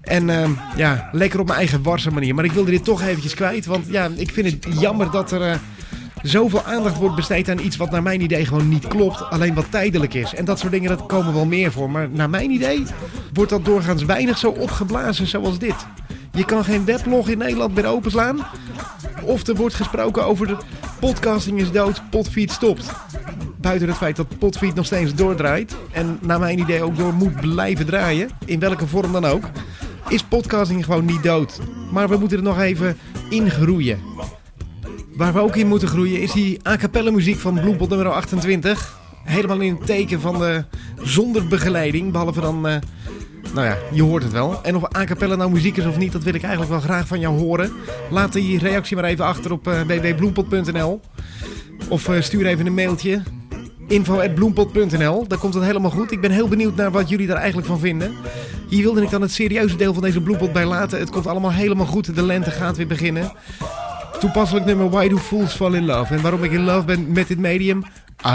En 0.01 0.29
ehm, 0.29 0.51
ja, 0.75 1.09
lekker 1.11 1.39
op 1.39 1.45
mijn 1.45 1.59
eigen 1.59 1.83
warse 1.83 2.11
manier. 2.11 2.35
Maar 2.35 2.45
ik 2.45 2.51
wilde 2.51 2.71
dit 2.71 2.83
toch 2.83 3.01
eventjes 3.01 3.33
kwijt. 3.33 3.65
Want 3.65 3.85
ja, 3.89 4.09
ik 4.15 4.31
vind 4.31 4.51
het 4.51 4.79
jammer 4.79 5.11
dat 5.11 5.31
er 5.31 5.41
eh, 5.41 5.55
zoveel 6.23 6.63
aandacht 6.63 6.97
wordt 6.97 7.15
besteed 7.15 7.49
aan 7.49 7.59
iets 7.59 7.77
wat 7.77 7.91
naar 7.91 8.03
mijn 8.03 8.21
idee 8.21 8.45
gewoon 8.45 8.69
niet 8.69 8.87
klopt. 8.87 9.29
Alleen 9.29 9.53
wat 9.53 9.71
tijdelijk 9.71 10.13
is. 10.13 10.33
En 10.33 10.45
dat 10.45 10.59
soort 10.59 10.71
dingen, 10.71 10.89
dat 10.89 11.05
komen 11.05 11.33
wel 11.33 11.45
meer 11.45 11.71
voor. 11.71 11.89
Maar 11.89 12.09
naar 12.09 12.29
mijn 12.29 12.51
idee 12.51 12.83
wordt 13.33 13.51
dat 13.51 13.65
doorgaans 13.65 14.05
weinig 14.05 14.37
zo 14.37 14.49
opgeblazen 14.49 15.27
zoals 15.27 15.59
dit. 15.59 15.75
Je 16.31 16.45
kan 16.45 16.63
geen 16.63 16.85
weblog 16.85 17.29
in 17.29 17.37
Nederland 17.37 17.75
meer 17.75 17.85
openslaan. 17.85 18.45
Of 19.21 19.47
er 19.47 19.55
wordt 19.55 19.75
gesproken 19.75 20.25
over 20.25 20.47
de 20.47 20.57
podcasting 20.99 21.59
is 21.59 21.71
dood, 21.71 22.01
potfeed 22.09 22.51
stopt. 22.51 22.91
Buiten 23.61 23.87
het 23.87 23.97
feit 23.97 24.15
dat 24.15 24.37
potfeed 24.37 24.75
nog 24.75 24.85
steeds 24.85 25.15
doordraait. 25.15 25.75
En 25.91 26.17
naar 26.21 26.39
mijn 26.39 26.59
idee 26.59 26.83
ook 26.83 26.97
door 26.97 27.13
moet 27.13 27.41
blijven 27.41 27.85
draaien. 27.85 28.29
In 28.45 28.59
welke 28.59 28.87
vorm 28.87 29.11
dan 29.11 29.25
ook. 29.25 29.43
Is 30.07 30.23
podcasting 30.23 30.85
gewoon 30.85 31.05
niet 31.05 31.23
dood. 31.23 31.59
Maar 31.91 32.09
we 32.09 32.17
moeten 32.17 32.37
er 32.37 32.43
nog 32.43 32.59
even 32.59 32.97
in 33.29 33.49
groeien. 33.49 33.99
Waar 35.15 35.33
we 35.33 35.39
ook 35.39 35.55
in 35.55 35.67
moeten 35.67 35.87
groeien 35.87 36.21
is 36.21 36.31
die 36.31 36.67
a 36.67 36.77
cappella 36.77 37.11
muziek 37.11 37.37
van 37.39 37.59
Bloempot 37.59 37.89
nummer 37.89 38.11
28. 38.11 38.99
Helemaal 39.23 39.59
in 39.59 39.75
het 39.75 39.85
teken 39.85 40.21
van 40.21 40.39
de 40.39 40.63
zonder 41.01 41.47
begeleiding. 41.47 42.11
Behalve 42.11 42.41
dan, 42.41 42.67
eh, 42.67 42.75
nou 43.53 43.67
ja, 43.67 43.77
je 43.91 44.03
hoort 44.03 44.23
het 44.23 44.31
wel. 44.31 44.63
En 44.63 44.75
of 44.75 44.95
a 44.95 45.03
cappella 45.03 45.35
nou 45.35 45.51
muziek 45.51 45.77
is 45.77 45.85
of 45.85 45.97
niet, 45.97 46.11
dat 46.11 46.23
wil 46.23 46.33
ik 46.33 46.41
eigenlijk 46.41 46.71
wel 46.71 46.81
graag 46.81 47.07
van 47.07 47.19
jou 47.19 47.39
horen. 47.39 47.71
Laat 48.09 48.33
die 48.33 48.59
reactie 48.59 48.95
maar 48.95 49.05
even 49.05 49.25
achter 49.25 49.51
op 49.51 49.67
uh. 49.67 50.93
Of 51.89 52.09
eh, 52.09 52.21
stuur 52.21 52.45
even 52.45 52.65
een 52.65 52.73
mailtje. 52.73 53.21
info.bloempot.nl 53.87 55.27
Daar 55.27 55.39
komt 55.39 55.53
het 55.53 55.63
helemaal 55.63 55.91
goed. 55.91 56.11
Ik 56.11 56.21
ben 56.21 56.31
heel 56.31 56.47
benieuwd 56.47 56.75
naar 56.75 56.91
wat 56.91 57.09
jullie 57.09 57.27
daar 57.27 57.37
eigenlijk 57.37 57.67
van 57.67 57.79
vinden. 57.79 58.11
Hier 58.69 58.83
wilde 58.83 59.01
ik 59.01 59.09
dan 59.09 59.21
het 59.21 59.31
serieuze 59.31 59.75
deel 59.75 59.93
van 59.93 60.03
deze 60.03 60.21
Bloempot 60.21 60.53
bij 60.53 60.65
laten. 60.65 60.99
Het 60.99 61.09
komt 61.09 61.27
allemaal 61.27 61.51
helemaal 61.51 61.85
goed. 61.85 62.15
De 62.15 62.23
lente 62.23 62.51
gaat 62.51 62.77
weer 62.77 62.87
beginnen. 62.87 63.31
Toepasselijk 64.23 64.65
nummer 64.65 64.89
Why 64.89 65.07
Do 65.07 65.17
Fools 65.17 65.53
Fall 65.53 65.73
In 65.73 65.85
Love. 65.85 66.13
En 66.13 66.21
waarom 66.21 66.43
ik 66.43 66.51
in 66.51 66.63
love 66.63 66.85
ben 66.85 67.11
met 67.11 67.27
dit 67.27 67.37
medium, 67.37 67.83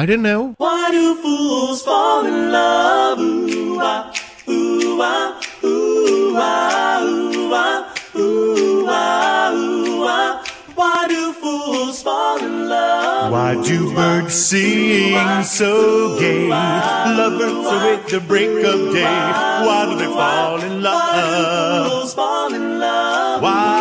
I 0.02 0.06
don't 0.06 0.22
know. 0.22 0.52
Why 0.58 0.90
do 0.90 1.16
fools 1.22 1.82
fall 1.82 2.26
in 2.26 2.50
love? 2.50 3.20
Ooh, 3.20 3.82
ah, 3.82 4.04
ooh, 4.48 5.00
ah, 5.00 5.32
ooh, 5.62 6.36
ah, 6.36 7.02
ooh, 7.02 7.52
ah, 7.54 7.84
ooh, 8.14 8.88
ah, 8.88 9.52
ooh, 9.54 10.06
ah. 10.06 10.40
Why 10.74 11.06
do 11.08 11.32
fools 11.40 12.02
fall 12.02 12.38
in 12.38 12.68
love? 12.68 13.32
Why 13.32 13.54
do 13.62 13.92
birds 13.94 14.34
sing 14.34 15.16
so 15.42 16.18
gay? 16.18 16.48
Lovers 16.48 17.66
await 17.66 18.06
the 18.08 18.20
break 18.20 18.64
of 18.64 18.92
day. 18.92 19.02
Why 19.66 19.86
do 19.88 19.96
they 19.96 20.12
fall 20.12 20.60
in 20.60 20.82
love? 20.82 21.90
Fools 21.90 22.14
fall 22.14 22.52
in 22.52 22.78
love. 22.78 23.42
Why 23.42 23.77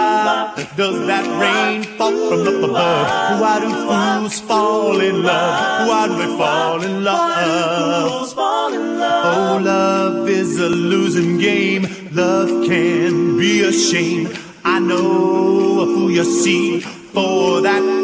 does 0.77 1.07
that 1.07 1.25
rain 1.41 1.81
fall 1.97 2.11
from 2.29 2.41
up 2.41 2.69
above? 2.69 3.41
Why 3.41 3.59
do 3.59 3.69
fools 3.87 4.39
fall 4.41 5.01
in 5.01 5.23
love? 5.23 5.87
Why 5.87 6.07
do 6.07 6.15
they 6.15 6.37
fall 6.37 6.83
in 6.83 7.03
love? 7.03 8.11
Fools 8.11 8.33
fall 8.33 8.71
in 8.71 8.99
love. 8.99 9.25
Oh, 9.25 9.63
love 9.63 10.29
is 10.29 10.59
a 10.59 10.69
losing 10.69 11.39
game. 11.39 11.87
Love 12.11 12.49
can 12.67 13.37
be 13.39 13.63
a 13.63 13.71
shame. 13.71 14.29
I 14.63 14.77
know 14.79 15.81
a 15.81 15.85
fool 15.87 16.11
you 16.11 16.23
see. 16.23 16.81
For 16.81 17.61
that 17.61 17.96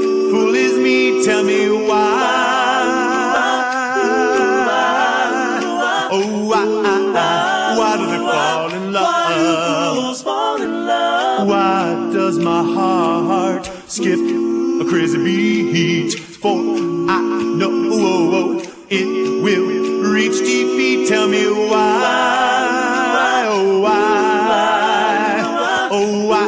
crazy 14.94 15.18
beat? 15.18 16.14
For 16.14 16.54
I 17.10 17.20
know 17.58 18.62
it 18.90 19.42
will 19.42 19.68
reach 20.14 20.38
defeat. 20.38 21.08
Tell 21.08 21.28
me 21.28 21.48
why. 21.48 23.46
Oh, 23.48 23.80
why? 23.80 25.42
Oh, 25.90 26.28
why? 26.28 26.48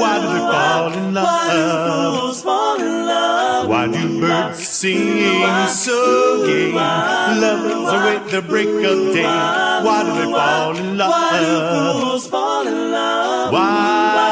Why 0.00 0.14
do 0.22 0.26
they 0.32 0.44
fall 0.54 0.92
in 0.94 1.12
love? 1.12 2.20
Fools 2.22 2.40
fall 2.42 2.80
in 2.80 3.04
love. 3.04 3.68
Why 3.68 3.86
do 3.86 4.18
birds 4.18 4.66
sing 4.66 5.68
so 5.68 6.46
gay? 6.46 6.72
Lovers 6.72 7.92
await 7.96 8.30
the 8.30 8.40
break 8.40 8.68
of 8.68 9.12
day. 9.12 9.24
Why 9.86 10.02
do 10.06 10.10
they 10.20 10.32
fall 10.32 10.74
in 10.74 10.96
love? 10.96 11.10
Why 11.10 11.40
do 11.40 11.46
love? 11.52 12.00
fools 12.00 12.26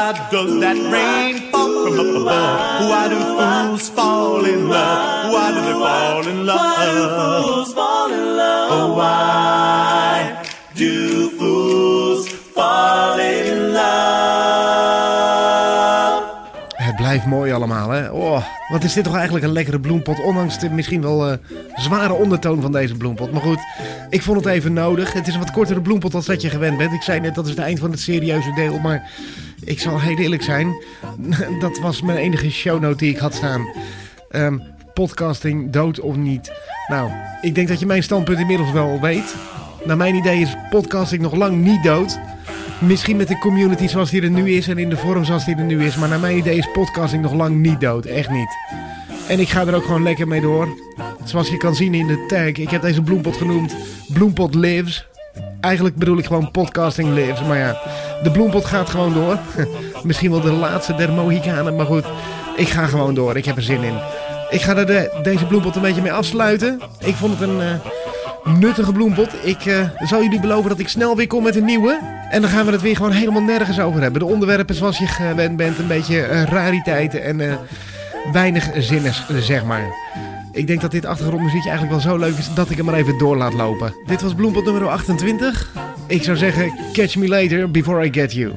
Why 0.05 0.13
does 0.31 0.61
that 0.61 0.77
rain 0.93 1.51
fall 1.51 1.87
from 1.87 1.99
up 1.99 2.21
above? 2.21 2.91
Why 2.91 3.09
do 3.09 3.19
fools 3.39 3.89
fall 3.89 4.45
in 4.45 4.69
love? 4.69 5.33
Why 5.33 5.49
do 5.55 5.61
they 5.65 5.73
fall 5.73 6.29
in 6.29 6.47
Why 6.47 6.93
do 6.93 7.05
fools 7.17 7.73
fall 7.73 8.13
in 8.13 8.37
love? 8.37 8.73
Oh, 8.75 8.95
why 8.99 10.47
do 10.75 11.31
fools 11.31 12.29
fall 12.29 12.94
mooi 17.27 17.53
allemaal, 17.53 17.91
hè? 17.91 18.11
Oh, 18.11 18.45
wat 18.69 18.85
is 18.85 18.93
dit 18.93 19.05
toch 19.05 19.15
eigenlijk 19.15 19.45
een 19.45 19.53
lekkere 19.53 19.81
bloempot. 19.81 20.23
Ondanks 20.23 20.59
de 20.59 20.71
misschien 20.71 21.03
wel 21.03 21.31
eh, 21.31 21.37
zware 21.75 22.13
ondertoon 22.13 22.61
van 22.61 22.73
deze 22.73 22.95
bloempot. 22.95 23.33
Maar 23.33 23.41
goed, 23.41 23.59
ik 24.11 24.23
vond 24.23 24.37
het 24.37 24.47
even 24.47 24.73
nodig. 24.73 25.13
Het 25.13 25.27
is 25.27 25.35
een 25.35 25.41
wat 25.41 25.51
kortere 25.51 25.81
bloempot 25.81 26.15
als 26.15 26.27
dat 26.27 26.43
je 26.43 26.51
gewend 26.51 26.79
bent. 26.79 26.93
Ik 26.93 27.03
zei 27.03 27.21
net, 27.21 27.35
dat 27.35 27.45
is 27.45 27.51
het 27.51 27.61
eind 27.61 27.79
van 27.79 27.91
het 27.91 28.01
serieuze 28.01 28.53
deel. 28.55 28.79
Maar 28.79 29.11
ik 29.65 29.81
zal 29.81 30.01
heel 30.01 30.17
eerlijk 30.17 30.43
zijn. 30.43 30.75
Dat 31.61 31.79
was 31.79 32.03
mijn 32.03 32.19
enige 32.19 32.51
shownote 32.51 32.97
die 32.97 33.11
ik 33.11 33.19
had 33.19 33.35
staan. 33.35 33.69
Ehm, 34.31 34.59
podcasting, 34.95 35.71
dood 35.71 36.01
of 36.01 36.17
niet? 36.17 36.53
Nou, 36.89 37.11
ik 37.41 37.55
denk 37.55 37.69
dat 37.69 37.81
je 37.81 37.87
mijn 37.87 38.03
standpunt 38.03 38.39
inmiddels 38.39 38.73
wel 38.73 39.01
weet. 39.01 39.35
Naar 39.85 39.97
mijn 39.97 40.15
idee 40.15 40.41
is 40.41 40.57
podcasting 40.71 41.23
nog 41.23 41.35
lang 41.35 41.57
niet 41.57 41.83
dood. 41.83 42.19
Misschien 42.87 43.17
met 43.17 43.29
de 43.29 43.39
community 43.39 43.89
zoals 43.89 44.11
die 44.11 44.23
er 44.23 44.31
nu 44.31 44.51
is 44.51 44.69
en 44.69 44.79
in 44.79 44.89
de 44.89 44.97
vorm 44.97 45.25
zoals 45.25 45.45
die 45.45 45.57
er 45.57 45.65
nu 45.65 45.85
is. 45.85 45.97
Maar 45.97 46.09
naar 46.09 46.21
mijn 46.21 46.37
idee 46.37 46.57
is 46.57 46.69
podcasting 46.73 47.23
nog 47.23 47.33
lang 47.33 47.57
niet 47.57 47.81
dood. 47.81 48.05
Echt 48.05 48.31
niet. 48.31 48.49
En 49.29 49.41
ik 49.41 49.49
ga 49.49 49.67
er 49.67 49.75
ook 49.75 49.85
gewoon 49.85 50.03
lekker 50.03 50.29
mee 50.29 50.41
door. 50.41 50.69
Zoals 51.25 51.49
je 51.49 51.57
kan 51.57 51.75
zien 51.75 51.95
in 51.95 52.07
de 52.07 52.25
tag. 52.29 52.47
Ik 52.47 52.71
heb 52.71 52.83
deze 52.83 53.03
bloempot 53.03 53.37
genoemd 53.37 53.75
Bloempot 54.13 54.55
Lives. 54.55 55.07
Eigenlijk 55.61 55.97
bedoel 55.97 56.19
ik 56.19 56.27
gewoon 56.27 56.51
podcasting 56.51 57.15
lives. 57.15 57.43
Maar 57.43 57.59
ja, 57.59 57.81
de 58.23 58.31
bloempot 58.31 58.65
gaat 58.65 58.91
gewoon 58.91 59.13
door. 59.13 59.39
Misschien 60.03 60.31
wel 60.31 60.41
de 60.41 60.53
laatste 60.53 60.95
der 60.95 61.13
Mohikanen. 61.13 61.77
Maar 61.77 61.87
goed, 61.87 62.05
ik 62.57 62.69
ga 62.69 62.87
gewoon 62.87 63.15
door. 63.15 63.37
Ik 63.37 63.45
heb 63.45 63.57
er 63.57 63.63
zin 63.63 63.83
in. 63.83 63.99
Ik 64.51 64.61
ga 64.61 64.77
er 64.77 64.87
de, 64.87 65.21
deze 65.23 65.47
bloempot 65.47 65.77
een 65.77 65.83
beetje 65.83 66.03
mee 66.03 66.13
afsluiten. 66.13 66.81
Ik 66.99 67.15
vond 67.15 67.39
het 67.39 67.49
een 67.49 67.61
eh, 67.61 68.55
nuttige 68.59 68.93
bloempot. 68.93 69.29
Ik 69.43 69.67
eh, 69.67 69.89
zal 70.05 70.23
jullie 70.23 70.41
beloven 70.41 70.71
dat 70.71 70.79
ik 70.79 70.89
snel 70.89 71.17
weer 71.17 71.27
kom 71.27 71.43
met 71.43 71.57
een 71.57 71.65
nieuwe. 71.65 72.24
En 72.35 72.41
dan 72.41 72.51
gaan 72.51 72.67
we 72.67 72.73
het 72.73 72.83
weer 72.83 72.97
gewoon 72.97 73.13
helemaal 73.13 73.43
nergens 73.43 73.81
over 73.81 74.03
hebben. 74.03 74.21
De 74.21 74.27
onderwerpen 74.27 74.75
zoals 74.75 74.99
je 74.99 75.07
gewend 75.07 75.57
bent, 75.57 75.79
een 75.79 75.87
beetje 75.87 76.23
eh, 76.23 76.43
rariteiten 76.43 77.23
en 77.23 77.39
uh, 77.39 77.55
weinig 78.33 78.71
zinnes, 78.79 79.27
zeg 79.41 79.65
maar. 79.65 79.95
Ik 80.53 80.67
denk 80.67 80.81
dat 80.81 80.91
dit 80.91 81.05
achtergrondmuziekje 81.05 81.71
eigenlijk 81.71 82.03
wel 82.03 82.13
zo 82.13 82.19
leuk 82.19 82.37
is 82.37 82.55
dat 82.55 82.71
ik 82.71 82.77
hem 82.77 82.87
maar 82.87 82.95
even 82.95 83.19
door 83.19 83.37
laat 83.37 83.53
lopen. 83.53 83.95
Dit 84.07 84.23
was 84.23 84.35
Bloempot 84.35 84.65
nummer 84.65 84.89
28. 84.89 85.73
Ik 86.07 86.23
zou 86.23 86.37
zeggen, 86.37 86.73
catch 86.93 87.17
me 87.17 87.29
later 87.29 87.71
before 87.71 88.07
I 88.07 88.13
get 88.13 88.33
you. 88.33 88.53